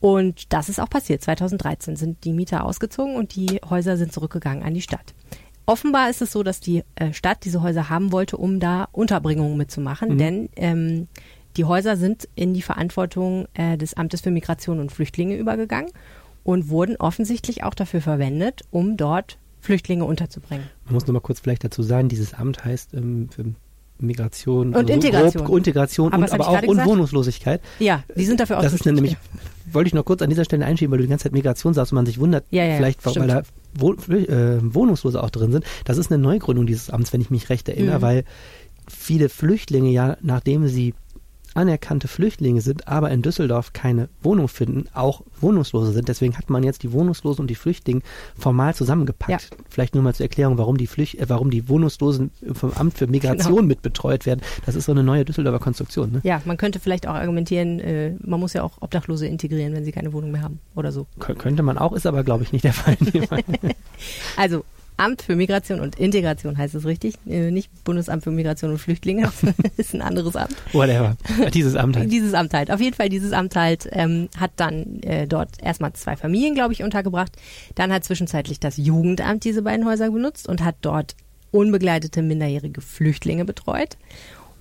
[0.05, 1.23] Und das ist auch passiert.
[1.23, 5.15] 2013 sind die Mieter ausgezogen und die Häuser sind zurückgegangen an die Stadt.
[5.65, 9.57] Offenbar ist es so, dass die äh, Stadt diese Häuser haben wollte, um da Unterbringungen
[9.57, 10.19] mitzumachen, mhm.
[10.19, 11.09] denn ähm,
[11.57, 15.91] die Häuser sind in die Verantwortung äh, des Amtes für Migration und Flüchtlinge übergegangen
[16.43, 20.67] und wurden offensichtlich auch dafür verwendet, um dort Flüchtlinge unterzubringen.
[20.85, 23.55] Man muss noch mal kurz vielleicht dazu sagen, dieses Amt heißt ähm, für
[24.05, 27.61] Migration und also Integration, grob, Integration aber, und aber auch und Wohnungslosigkeit.
[27.79, 28.63] Ja, die sind dafür auch.
[28.63, 29.17] Das ist nämlich,
[29.71, 31.93] wollte ich noch kurz an dieser Stelle einschieben, weil du die ganze Zeit Migration sagst
[31.93, 35.65] und man sich wundert, ja, ja, vielleicht weil da äh, Wohnungslose auch drin sind.
[35.85, 38.03] Das ist eine Neugründung dieses Amts, wenn ich mich recht erinnere, mhm.
[38.03, 38.25] weil
[38.89, 40.95] viele Flüchtlinge ja, nachdem sie
[41.55, 46.09] anerkannte Flüchtlinge sind, aber in Düsseldorf keine Wohnung finden, auch Wohnungslose sind.
[46.09, 48.03] Deswegen hat man jetzt die Wohnungslosen und die Flüchtlinge
[48.39, 49.51] formal zusammengepackt.
[49.51, 49.57] Ja.
[49.69, 53.07] Vielleicht nur mal zur Erklärung, warum die Flücht äh, warum die Wohnungslosen vom Amt für
[53.07, 53.67] Migration genau.
[53.67, 54.41] mitbetreut werden.
[54.67, 56.13] Das ist so eine neue Düsseldorfer Konstruktion.
[56.13, 56.21] Ne?
[56.25, 59.93] Ja, man könnte vielleicht auch argumentieren, äh, man muss ja auch Obdachlose integrieren, wenn sie
[59.93, 61.07] keine Wohnung mehr haben oder so.
[61.19, 62.97] Kön könnte man auch, ist aber glaube ich nicht der Fall.
[64.37, 64.65] also
[64.97, 69.23] Amt für Migration und Integration heißt es richtig, äh, nicht Bundesamt für Migration und Flüchtlinge,
[69.43, 70.55] das ist ein anderes Amt.
[70.73, 71.17] Whatever,
[71.53, 72.13] dieses Amt halt.
[72.13, 72.71] Dieses Amt halt.
[72.71, 76.73] Auf jeden Fall, dieses Amt halt ähm, hat dann äh, dort erstmal zwei Familien, glaube
[76.73, 77.33] ich, untergebracht.
[77.75, 81.17] Dann hat zwischenzeitlich das Jugendamt diese beiden Häuser benutzt und hat dort
[81.51, 83.97] unbegleitete minderjährige Flüchtlinge betreut.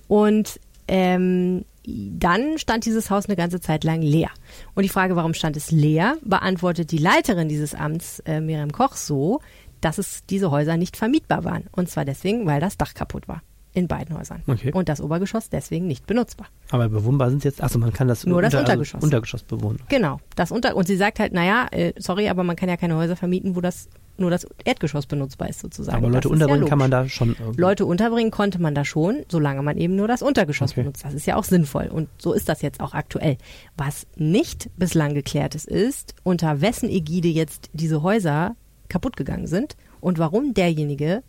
[0.08, 4.30] Und ähm, dann stand dieses Haus eine ganze Zeit lang leer.
[4.74, 8.96] Und die Frage, warum stand es leer, beantwortet die Leiterin dieses Amts, äh, Miriam Koch,
[8.96, 9.40] so,
[9.84, 11.64] dass es diese Häuser nicht vermietbar waren.
[11.72, 13.42] Und zwar deswegen, weil das Dach kaputt war.
[13.76, 14.40] in beiden Häusern.
[14.46, 14.70] Okay.
[14.72, 16.46] Und das Obergeschoss deswegen nicht benutzbar.
[16.70, 18.94] Aber bewohnbar sind jetzt, achso, man kann das, Nur das unter, Untergeschoss.
[18.94, 19.80] Also Untergeschoss bewohnen.
[19.88, 22.94] Genau, das unter und sie sagt halt, naja, äh, sorry, aber man kann ja keine
[22.94, 25.98] Häuser vermieten, wo das nur das Erdgeschoss benutzbar ist sozusagen.
[25.98, 27.30] Aber Leute unterbringen ja kann man da schon.
[27.36, 27.60] irgendwie.
[27.60, 30.82] Leute unterbringen konnte man da schon, solange man eben nur das Untergeschoss Okay.
[30.82, 31.04] benutzt.
[31.04, 33.38] Das ist ja auch sinnvoll und so ist das jetzt auch aktuell.
[33.76, 38.54] Was nicht bislang geklärt ist, ist, unter wessen Ägide jetzt diese Häuser
[38.88, 41.22] kaputt gegangen sind und warum derjenige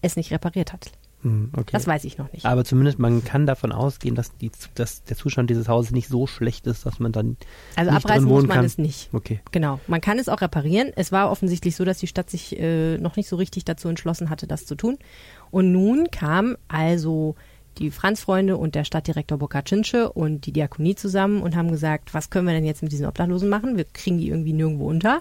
[0.00, 0.92] es nicht repariert hat.
[1.22, 1.70] Hm, okay.
[1.70, 2.44] Das weiß ich noch nicht.
[2.44, 6.26] Aber zumindest man kann davon ausgehen, dass, die, dass der Zustand dieses Hauses nicht so
[6.26, 7.36] schlecht ist, dass man dann
[7.76, 8.64] Also nicht abreißen muss man kann.
[8.64, 9.08] es nicht.
[9.12, 9.40] Okay.
[9.52, 9.78] Genau.
[9.86, 10.90] Man kann es auch reparieren.
[10.96, 14.30] Es war offensichtlich so, dass die Stadt sich äh, noch nicht so richtig dazu entschlossen
[14.30, 14.98] hatte, das zu tun.
[15.52, 17.36] Und nun kam also
[17.78, 22.46] die Franz-Freunde und der Stadtdirektor Bokaczynsze und die Diakonie zusammen und haben gesagt, was können
[22.46, 23.76] wir denn jetzt mit diesen Obdachlosen machen?
[23.76, 25.20] Wir kriegen die irgendwie nirgendwo unter.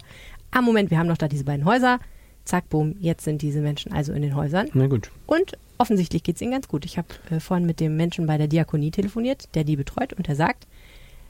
[0.51, 1.99] Ah, Moment, wir haben doch da diese beiden Häuser.
[2.43, 4.67] Zack, boom, jetzt sind diese Menschen also in den Häusern.
[4.73, 5.11] Na gut.
[5.27, 6.85] Und offensichtlich geht es ihnen ganz gut.
[6.85, 10.27] Ich habe äh, vorhin mit dem Menschen bei der Diakonie telefoniert, der die betreut, und
[10.27, 10.67] der sagt,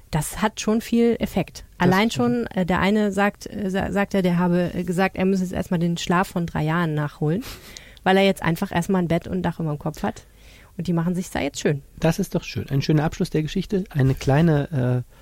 [0.09, 1.63] das hat schon viel Effekt.
[1.78, 5.26] Allein schon, äh, der eine sagt, äh, sa- sagt er, der habe äh, gesagt, er
[5.26, 7.43] müsse jetzt erstmal den Schlaf von drei Jahren nachholen,
[8.03, 10.26] weil er jetzt einfach erstmal ein Bett und ein Dach über dem Kopf hat.
[10.78, 11.82] Und die machen sich da jetzt schön.
[11.99, 12.67] Das ist doch schön.
[12.69, 13.84] Ein schöner Abschluss der Geschichte.
[13.89, 15.20] Eine kleine äh,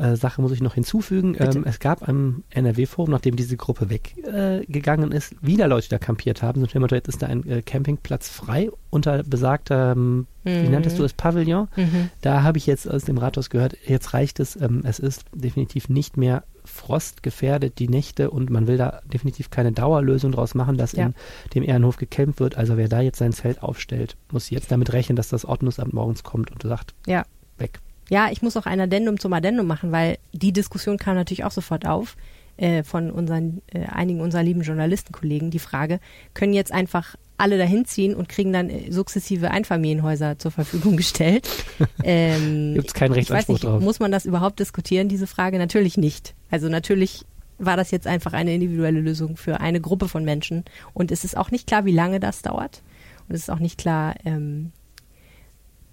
[0.00, 1.36] äh, Sache muss ich noch hinzufügen.
[1.38, 6.42] Ähm, es gab am NRW-Forum, nachdem diese Gruppe weggegangen äh, ist, wieder Leute da kampiert
[6.42, 6.60] haben.
[6.66, 10.70] So jetzt ist da ein äh, Campingplatz frei unter besagter, ähm, wie Mhm.
[10.72, 11.68] nanntest du es, Pavillon.
[11.76, 12.10] Mhm.
[12.22, 14.56] Da habe ich jetzt aus dem Rathaus gehört, jetzt reicht es.
[14.56, 19.72] Ähm, es ist definitiv nicht mehr frostgefährdet, die Nächte, und man will da definitiv keine
[19.72, 21.06] Dauerlösung draus machen, dass Ja.
[21.06, 21.14] in
[21.54, 22.56] dem Ehrenhof gekämpft wird.
[22.56, 26.22] Also wer da jetzt sein Zelt aufstellt, muss jetzt damit rechnen, dass das Ordnungsamt morgens
[26.22, 27.24] kommt und sagt, Ja.
[28.10, 31.52] Ja, ich muss auch ein Addendum zum Addendum machen, weil die Diskussion kam natürlich auch
[31.52, 32.16] sofort auf
[32.56, 35.50] äh, von unseren, äh, einigen unserer lieben Journalistenkollegen.
[35.50, 36.00] Die Frage,
[36.34, 41.48] können jetzt einfach alle dahin ziehen und kriegen dann äh, sukzessive Einfamilienhäuser zur Verfügung gestellt?
[42.02, 43.82] ähm, Gibt's keinen ich weiß Rechtsanspruch nicht, drauf.
[43.82, 45.58] Muss man das überhaupt diskutieren, diese Frage?
[45.58, 46.34] Natürlich nicht.
[46.50, 47.24] Also natürlich
[47.58, 50.64] war das jetzt einfach eine individuelle Lösung für eine Gruppe von Menschen.
[50.94, 52.82] Und es ist auch nicht klar, wie lange das dauert.
[53.28, 54.72] Und es ist auch nicht klar, ähm,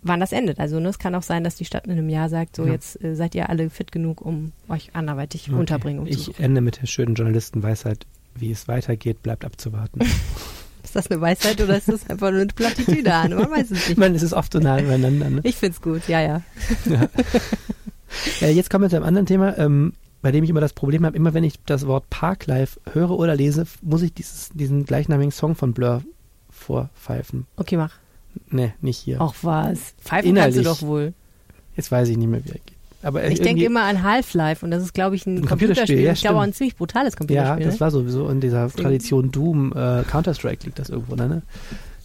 [0.01, 0.59] wann das endet.
[0.59, 2.73] Also ne, es kann auch sein, dass die Stadt in einem Jahr sagt, so Ja.
[2.73, 5.59] jetzt äh, seid ihr alle fit genug, um euch anderweitig Okay.
[5.59, 6.43] Unterbringung zu Ich suchen.
[6.43, 10.01] ende mit der schönen Journalistenweisheit, wie es weitergeht, bleibt abzuwarten.
[10.83, 13.35] Ist das eine Weisheit oder ist das einfach nur eine Plattitüde, Arne?
[13.35, 13.97] Man weiß es ich nicht.
[13.97, 15.29] meine, es ist oft so nah beieinander.
[15.29, 15.41] Ne?
[15.43, 16.41] Ich find's gut, ja, ja.
[16.85, 17.09] Ja.
[18.41, 19.91] Äh, jetzt kommen wir zu einem anderen Thema, ähm,
[20.21, 23.35] bei dem ich immer das Problem habe, immer wenn ich das Wort Parklife höre oder
[23.35, 26.03] lese, muss ich dieses, diesen gleichnamigen Song von Blur
[26.49, 27.45] vorpfeifen.
[27.57, 27.91] Okay, mach.
[28.49, 29.17] Nee, nicht hier.
[29.21, 29.93] Ach was.
[29.99, 30.65] Pfeifen kannst du Innerlich.
[30.65, 31.13] doch wohl.
[31.75, 32.77] Jetzt weiß ich nicht mehr, wie er geht.
[33.03, 36.13] Aber Ich denke immer an Half-Life und das ist, glaube ich, ein, Ein Computerspiel, ja,
[36.13, 37.65] ich glaube auch ein ziemlich brutales Ja, Computerspiel.
[37.65, 37.79] das ne?
[37.79, 41.43] war sowieso in dieser Tradition Doom, äh, Counter-Strike liegt das irgendwo, ne?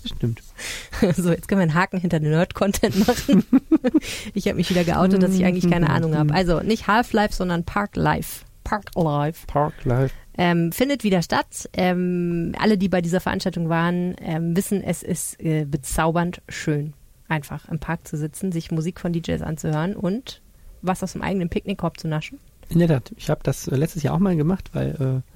[0.05, 0.43] Stimmt.
[1.17, 3.45] So, jetzt können wir einen Haken hinter den Nerd-Content machen.
[4.35, 6.33] ich habe mich wieder geoutet, dass ich eigentlich keine Ahnung habe.
[6.35, 8.45] Also nicht Half-Life, sondern Park-Life.
[8.63, 9.47] Park-Life.
[9.47, 10.15] Parklife.
[10.39, 11.69] Ähm, findet wieder statt.
[11.75, 16.95] Ähm, alle, die bei dieser Veranstaltung waren, ähm, wissen, es ist äh, bezaubernd schön,
[17.29, 20.41] einfach im Park zu sitzen, sich Musik von DJs anzuhören und
[20.81, 22.39] was aus dem eigenen Picknickkorb zu naschen.
[22.71, 25.33] In der Tat, ich habe das äh, letztes Jahr auch mal gemacht, weil äh,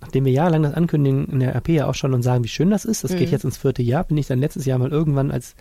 [0.00, 2.70] nachdem wir jahrelang das ankündigen in der RP ja auch schon und sagen, wie schön
[2.70, 3.32] das ist, das geht Mhm.
[3.32, 5.54] jetzt ins vierte Jahr, bin ich dann letztes Jahr mal irgendwann als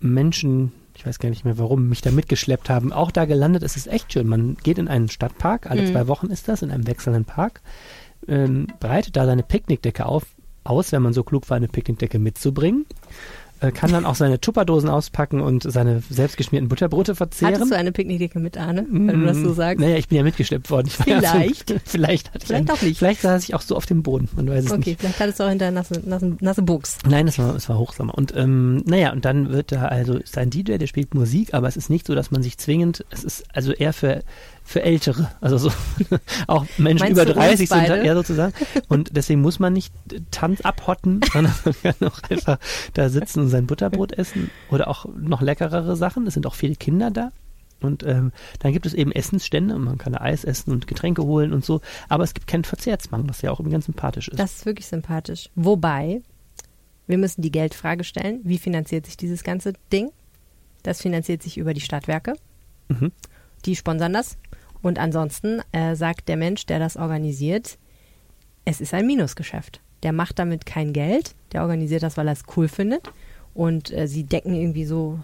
[0.00, 3.62] Menschen, ich weiß gar nicht mehr warum, mich da mitgeschleppt haben, auch da gelandet.
[3.62, 4.26] Es ist echt schön.
[4.26, 5.92] Man geht in einen Stadtpark, alle Mhm.
[5.92, 7.60] zwei Wochen ist das, in einem wechselnden Park,
[8.28, 10.24] ähm, breitet da seine Picknickdecke auf,
[10.64, 12.86] aus, wenn man so klug war, eine Picknickdecke mitzubringen.
[13.60, 17.54] Äh, kann dann auch seine Tupperdosen auspacken und seine selbstgeschmierten Butterbrote verzehren.
[17.54, 19.80] Hattest du eine Picknickdecke mit, Arne, wenn du das so sagst?
[19.80, 20.88] Naja, ich bin ja mitgeschleppt worden.
[20.88, 21.68] Ich war Ja Vielleicht.
[21.70, 22.98] so, vielleicht hatte ich Vielleicht einen, auch nicht.
[22.98, 24.28] Vielleicht saß ich auch so auf dem Boden.
[24.36, 25.00] Man weiß es Okay, nicht.
[25.00, 26.98] vielleicht hattest du auch hinter nasse, nasse, nasse Buchs.
[27.08, 28.14] Nein, es war, es war Hochsommer.
[28.14, 31.66] Und ähm, naja, und dann wird da also ist ein DJ, der spielt Musik, aber
[31.68, 34.22] es ist nicht so, dass man sich zwingend, es ist also eher für
[34.66, 35.70] für Ältere, also so
[36.48, 38.52] auch Menschen Meinst über du uns 30 sind eher sozusagen.
[38.88, 42.58] Und deswegen muss man nicht äh, Tanz abhotten, sondern man kann auch einfach
[42.94, 46.26] da sitzen und sein Butterbrot essen oder auch noch leckerere Sachen.
[46.26, 47.30] Es sind auch viele Kinder da.
[47.80, 51.22] Und ähm, dann gibt es eben Essensstände und man kann da Eis essen und Getränke
[51.22, 51.80] holen und so.
[52.08, 54.38] Aber es gibt keinen Verzehrsmangel, was ja auch irgendwie ganz sympathisch ist.
[54.38, 55.50] Das ist wirklich sympathisch.
[55.54, 56.22] Wobei,
[57.06, 58.40] wir müssen die Geldfrage stellen.
[58.42, 60.10] Wie finanziert sich dieses ganze Ding?
[60.82, 62.34] Das finanziert sich über die Stadtwerke.
[62.88, 63.12] Mhm.
[63.64, 64.38] Die sponsern das.
[64.86, 67.76] Und ansonsten äh, sagt der Mensch, der das organisiert,
[68.64, 69.80] es ist ein Minusgeschäft.
[70.04, 71.34] Der macht damit kein Geld.
[71.50, 73.02] Der organisiert das, weil er es cool findet.
[73.52, 75.18] Und äh, sie decken irgendwie so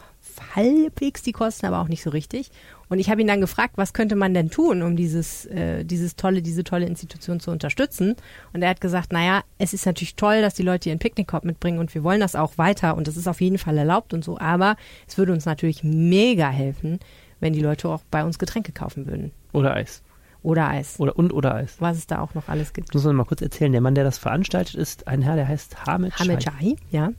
[0.57, 2.51] halbwegs die Kosten, aber auch nicht so richtig.
[2.89, 6.17] Und ich habe ihn dann gefragt, was könnte man denn tun, um dieses, äh, dieses
[6.17, 8.17] tolle, diese tolle Institution zu unterstützen?
[8.53, 11.79] Und er hat gesagt, naja, es ist natürlich toll, dass die Leute ihren Picknickkorb mitbringen
[11.79, 14.39] und wir wollen das auch weiter und das ist auf jeden Fall erlaubt und so,
[14.39, 16.99] aber es würde uns natürlich mega helfen,
[17.43, 19.33] wenn die Leute auch bei uns Getränke kaufen würden.
[19.53, 20.03] Oder Eis.
[20.43, 20.99] Oder Eis.
[20.99, 21.77] Oder und oder Eis.
[21.81, 22.89] Was es da auch noch alles gibt.
[22.89, 23.73] Das muss man mal kurz erzählen.
[23.73, 26.45] Der Mann, der das veranstaltet, ist ein Herr, der heißt Hamid Hamid.
[26.45, 27.13] Shai, ja.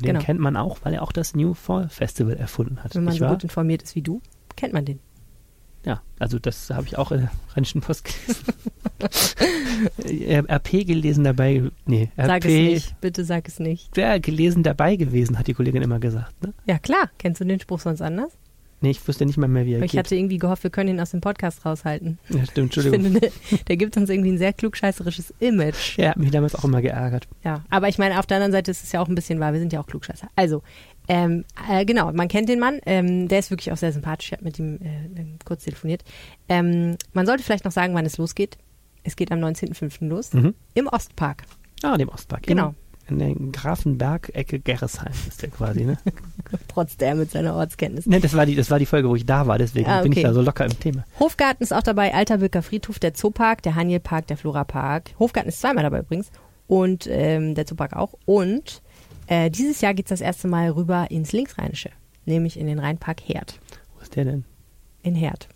[0.00, 0.20] Den genau.
[0.20, 2.94] kennt man auch, weil er auch das New Fall Festival erfunden hat.
[2.94, 3.30] Wenn man so wahr?
[3.30, 4.20] gut informiert ist wie du,
[4.56, 5.00] kennt man den.
[5.84, 8.54] Ja, also das habe ich auch in der Rheinischen Post gelesen.
[10.50, 13.96] RP gelesen dabei, nee, RP, Sag es nicht, bitte sag es nicht.
[13.96, 16.42] Ja, gelesen dabei gewesen, hat die Kollegin immer gesagt.
[16.42, 16.52] Ne?
[16.66, 17.10] Ja, klar.
[17.18, 18.36] Kennst du den Spruch sonst anders?
[18.80, 19.98] Nee, ich wusste nicht mal mehr, wie er Ich geht.
[19.98, 22.18] hatte irgendwie gehofft, wir können ihn aus dem Podcast raushalten.
[22.28, 23.12] Ja, stimmt, Ich Entschuldigung.
[23.20, 23.32] finde,
[23.68, 25.98] der, gibt uns irgendwie ein sehr klugscheißerisches Image.
[25.98, 27.26] Er hat mich damals auch immer geärgert.
[27.44, 29.52] Ja, aber ich meine, auf der anderen Seite ist es ja auch ein bisschen wahr.
[29.52, 30.28] Wir sind ja auch Klugscheißer.
[30.36, 30.62] Also,
[31.08, 32.78] ähm, äh, genau, man kennt den Mann.
[32.86, 34.26] Ähm, der ist wirklich auch sehr sympathisch.
[34.28, 36.04] Ich habe mit ihm äh, kurz telefoniert.
[36.48, 38.58] Ähm, man sollte vielleicht noch sagen, wann es losgeht.
[39.02, 40.06] Es geht am 19.05.
[40.06, 40.32] los.
[40.34, 40.54] Mhm.
[40.74, 41.44] Im Ostpark.
[41.82, 42.42] Ah, dem Ostpark.
[42.44, 42.74] Genau.
[43.08, 45.98] In, der Grafenberg-Ecke Gerresheim ist der quasi, ne?
[46.68, 48.06] Trotz der mit seiner Ortskenntnis.
[48.06, 50.12] ne das, war die, das war die Folge, wo ich da war, deswegen Ah, bin
[50.12, 50.26] ich okay.
[50.26, 51.04] da so locker im Thema.
[51.18, 55.10] Hofgarten ist auch dabei, Alterbürger Friedhof, der Zoopark, der Hanielpark, der Florapark.
[55.18, 56.30] Hofgarten ist zweimal dabei übrigens.
[56.66, 58.14] Und ähm, der Zoopark auch.
[58.26, 58.82] Und
[59.26, 61.90] äh, dieses Jahr geht's das erste Mal rüber ins Linksrheinische,
[62.26, 63.58] nämlich in den Rheinpark Herd.
[63.96, 64.44] Wo ist der denn?
[65.02, 65.48] In Herd.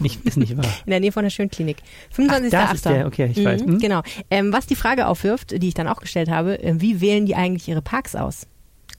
[0.00, 0.64] Nicht, ist nicht wahr.
[0.84, 1.76] In der Nähe von der Schönklinik.
[2.16, 2.50] 25.8.
[2.50, 3.64] das ist der, okay, ich mhm, weiß.
[3.64, 3.78] Mhm.
[3.78, 4.02] Genau.
[4.30, 7.34] Ähm, was die Frage aufwirft, die ich dann auch gestellt habe, äh, wie wählen die
[7.36, 8.46] eigentlich ihre Parks aus?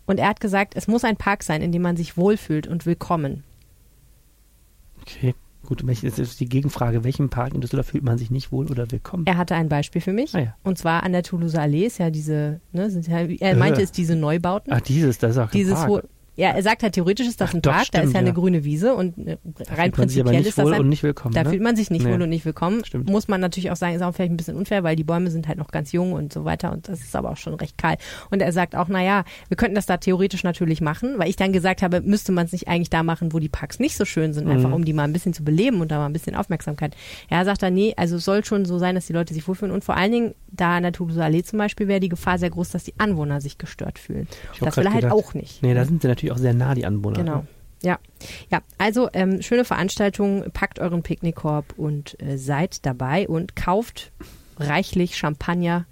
[0.05, 2.85] Und er hat gesagt, es muss ein Park sein, in dem man sich wohlfühlt und
[2.85, 3.43] willkommen.
[5.01, 5.83] Okay, gut.
[6.01, 9.25] Jetzt ist die Gegenfrage, welchem Park in Düsseldorf fühlt man sich nicht wohl oder willkommen?
[9.25, 10.33] Er hatte ein Beispiel für mich.
[10.35, 10.55] Ah, ja.
[10.63, 13.83] Und zwar an der Toulouse Allee ist ja diese, ne, sind ja, er meinte Äh.
[13.83, 14.71] es diese Neubauten.
[14.73, 15.89] Ach, dieses, das ist auch dieses Park.
[15.89, 16.01] wo,
[16.35, 18.29] ja, er sagt halt, theoretisch ist das Ach, ein Park, da ist stimmt, ja eine
[18.29, 18.33] ja.
[18.33, 19.37] grüne Wiese und äh,
[19.69, 21.49] rein prinzipiell ist das wohl ein, und nicht willkommen, Da ne?
[21.49, 22.11] fühlt man sich nicht Nee.
[22.13, 22.81] wohl und nicht willkommen.
[23.05, 25.47] Muss man natürlich auch sagen, ist auch vielleicht ein bisschen unfair, weil die Bäume sind
[25.47, 27.97] halt noch ganz jung und so weiter und das ist aber auch schon recht kahl.
[28.31, 31.53] Und er sagt auch, naja, wir könnten das da theoretisch natürlich machen, weil ich dann
[31.53, 34.33] gesagt habe, müsste man es nicht eigentlich da machen, wo die Parks nicht so schön
[34.33, 34.75] sind, einfach Mhm.
[34.75, 36.95] um die mal ein bisschen zu beleben und da mal ein bisschen Aufmerksamkeit.
[37.29, 39.73] Er sagt dann, nee, also es soll schon so sein, dass die Leute sich wohlfühlen
[39.73, 42.49] und vor allen Dingen, da an der Toulouse Allee zum Beispiel, wäre die Gefahr sehr
[42.49, 44.27] groß, dass die Anwohner sich gestört fühlen.
[44.59, 45.63] Das will er halt gedacht, auch nicht.
[45.63, 47.17] Nee, da sind sie natürlich auch sehr nah, die Anwohner.
[47.17, 47.37] Genau.
[47.37, 47.47] ne?
[47.83, 47.99] Ja,
[48.49, 48.61] ja.
[48.77, 50.45] Also ähm, schöne Veranstaltung.
[50.53, 54.11] Packt euren Picknickkorb und äh, seid dabei und kauft
[54.57, 55.85] reichlich Champagner,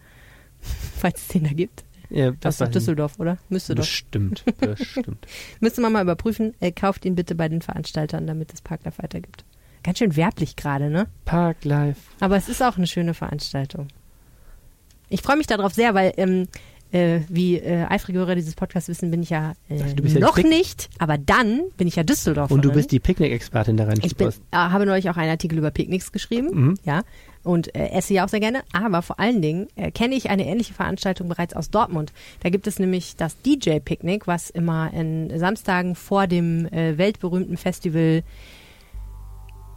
[0.98, 1.84] falls es den da gibt.
[2.10, 3.38] Ja, Das ist Düsseldorf, oder?
[3.48, 3.84] Müsste doch.
[3.84, 5.26] Bestimmt, bestimmt.
[5.62, 6.54] Müsste man mal überprüfen.
[6.60, 9.46] Äh, kauft ihn bitte bei den Veranstaltern, damit es Parklife weitergibt.
[9.84, 11.08] Ganz schön werblich gerade, ne?
[11.26, 12.02] Park Life.
[12.20, 13.88] Aber es ist auch eine schöne Veranstaltung.
[15.10, 16.48] Ich freue mich darauf sehr, weil ähm,
[16.92, 20.22] äh, wie äh, eifrige Hörer dieses Podcasts wissen, bin ich ja, äh, du bist ja
[20.22, 22.58] noch Pick- nicht, aber dann bin ich ja Düsseldorferin.
[22.60, 25.72] Und du bist die Picknick-Expertin Rheinischen Ich bin, äh, habe neulich auch einen Artikel über
[25.72, 26.78] Picknicks geschrieben, Mhm.
[26.84, 27.04] ja,
[27.44, 28.62] und äh, esse ja auch sehr gerne.
[28.74, 32.14] Aber vor allen Dingen äh, kenne ich eine ähnliche Veranstaltung bereits aus Dortmund.
[32.42, 38.24] Da gibt es nämlich das DJ-Picknick, was immer in Samstagen vor dem äh, weltberühmten Festival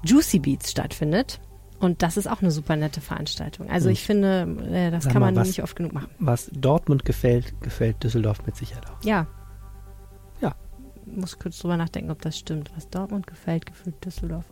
[0.04, 1.40] Juicy Beats stattfindet.
[1.80, 3.68] Und das ist auch eine super nette Veranstaltung.
[3.68, 6.08] Also ich finde, äh, das Sag kann mal, man was- nicht oft genug machen.
[6.18, 9.04] Was Dortmund gefällt, gefällt Düsseldorf mit Sicherheit auch.
[9.04, 9.26] Ja.
[10.40, 10.54] Ja.
[11.06, 12.70] Muss kurz drüber nachdenken, ob das stimmt.
[12.74, 14.44] Was Dortmund gefällt, gefällt Düsseldorf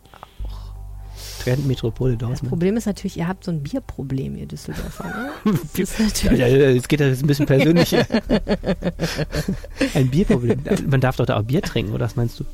[1.43, 2.49] Trendmetropole Das Dortmund.
[2.49, 5.05] Problem ist natürlich, ihr habt so ein Bierproblem, ihr Düsseldorfer.
[5.45, 5.53] Ne?
[5.77, 8.05] Das Ja, ja, ja, jetzt geht das jetzt ein bisschen persönlicher.
[9.93, 10.59] ein Bierproblem.
[10.87, 12.45] Man darf doch da auch Bier trinken, oder was meinst du?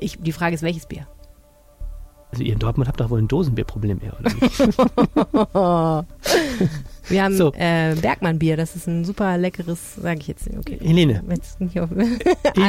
[0.00, 1.06] ich, die Frage ist, welches Bier?
[2.34, 4.58] Also ihr in Dortmund habt doch wohl ein Dosenbierproblem eher, oder nicht?
[7.08, 7.52] Wir haben So.
[7.54, 10.58] äh, Bergmann-Bier, das ist ein super leckeres, sage ich jetzt nicht.
[10.58, 10.78] Okay.
[10.82, 11.22] Helene.
[11.28, 12.18] Jetzt nicht auf- Ehe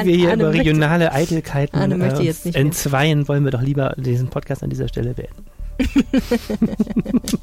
[0.05, 4.27] wir hier Anne über möchte- regionale Eitelkeiten möchte äh, entzweien, wollen wir doch lieber diesen
[4.27, 5.45] Podcast an dieser Stelle beenden.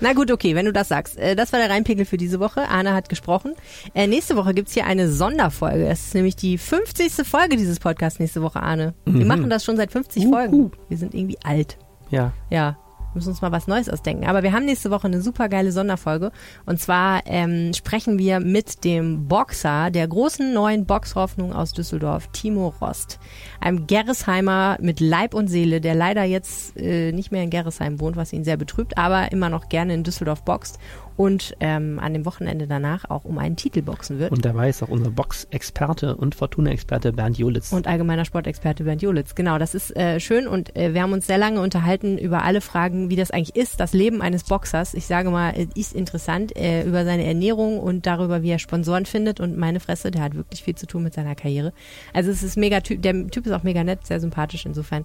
[0.00, 1.18] Na gut, okay, wenn du das sagst.
[1.18, 2.68] Äh, das war der Rheinpegel für diese Woche.
[2.68, 3.54] Arne hat gesprochen.
[3.94, 5.86] Äh, nächste Woche gibt's hier eine Sonderfolge.
[5.86, 7.26] Es ist nämlich die 50.
[7.26, 8.94] Folge dieses Podcasts nächste Woche, Arne.
[9.04, 9.26] Wir Mhm.
[9.28, 10.72] machen das schon seit 50 Folgen.
[10.88, 11.78] Wir sind irgendwie alt.
[12.10, 12.32] Ja.
[12.50, 12.76] Ja,
[13.14, 14.26] müssen uns mal was Neues ausdenken.
[14.26, 16.32] Aber wir haben nächste Woche eine super geile Sonderfolge.
[16.66, 22.74] Und zwar ähm, sprechen wir mit dem Boxer der großen neuen Boxhoffnung aus Düsseldorf, Timo
[22.80, 23.18] Rost.
[23.60, 28.16] Einem Gerresheimer mit Leib und Seele, der leider jetzt äh, nicht mehr in Gerresheim wohnt,
[28.16, 30.78] was ihn sehr betrübt, aber immer noch gerne in Düsseldorf boxt.
[31.16, 34.32] Und ähm, an dem Wochenende danach auch um einen Titel boxen wird.
[34.32, 37.72] Und dabei ist auch unser Box-Experte und Fortuna-Experte Bernd Jolitz.
[37.72, 39.34] Und allgemeiner Sportexperte Bernd Jolitz.
[39.34, 42.60] Genau, das ist äh, schön und äh, wir haben uns sehr lange unterhalten über alle
[42.60, 44.94] Fragen, wie das eigentlich ist, das Leben eines Boxers.
[44.94, 49.06] Ich sage mal, es ist interessant äh, über seine Ernährung und darüber, wie er Sponsoren
[49.06, 51.72] findet und meine Fresse, der hat wirklich viel zu tun mit seiner Karriere.
[52.12, 55.04] Also es ist mega, Typ, der Typ ist auch mega nett, sehr sympathisch insofern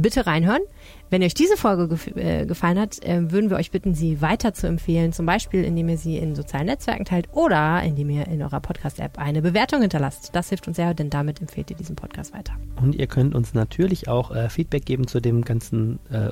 [0.00, 0.62] bitte reinhören.
[1.10, 4.54] Wenn euch diese Folge gef äh, gefallen hat, äh, würden wir euch bitten, sie weiter
[4.54, 5.12] zu empfehlen.
[5.12, 9.18] Zum Beispiel, indem ihr sie in sozialen Netzwerken teilt oder indem ihr in eurer Podcast-App
[9.18, 10.30] eine Bewertung hinterlasst.
[10.34, 12.54] Das hilft uns sehr, denn damit empfehlt ihr diesen Podcast weiter.
[12.80, 16.30] Und ihr könnt uns natürlich auch äh, Feedback geben zu dem ganzen äh,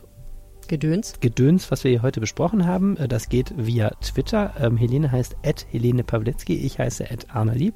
[0.68, 1.14] Gedöns.
[1.20, 2.96] Gedöns, was wir hier heute besprochen haben.
[2.96, 4.52] Äh, das geht via Twitter.
[4.60, 7.74] Ähm, Helene heißt at Helene Pawlitzki, ich heiße at Arna Lieb.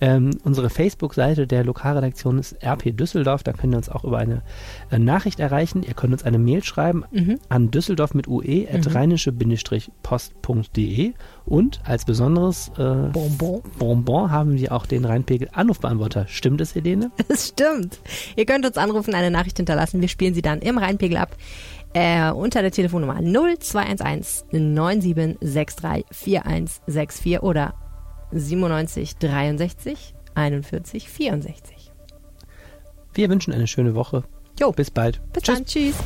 [0.00, 3.42] Ähm, unsere Facebook-Seite der Lokalredaktion ist RP Düsseldorf.
[3.42, 4.42] Da könnt ihr uns auch über eine
[4.90, 5.82] äh, Nachricht erreichen.
[5.82, 7.38] Ihr könnt uns eine Mail schreiben Mhm.
[7.48, 8.92] an düsseldorf mit ue at Mhm.
[8.92, 11.12] rheinische-post.de
[11.46, 13.62] und als besonderes äh, Bonbon.
[13.78, 16.26] Bonbon haben wir auch den Rheinpegel Anrufbeantworter.
[16.28, 17.10] Stimmt es, Helene?
[17.28, 18.00] Es stimmt.
[18.36, 20.00] Ihr könnt uns anrufen, eine Nachricht hinterlassen.
[20.00, 21.36] Wir spielen sie dann im Rheinpegel ab.
[21.92, 27.74] Äh, unter der Telefonnummer 0211 9763 4164 oder
[28.32, 31.92] 97 63 41 64.
[33.12, 34.22] Wir wünschen eine schöne Woche.
[34.58, 34.70] Jo.
[34.72, 35.20] Bis bald.
[35.32, 35.64] Bis dann.
[35.64, 35.96] Tschüss.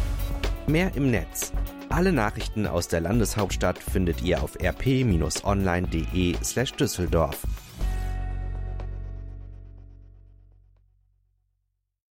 [0.66, 1.52] Mehr im Netz.
[1.90, 7.42] Alle Nachrichten aus der Landeshauptstadt findet ihr auf rp-online.de slash Düsseldorf.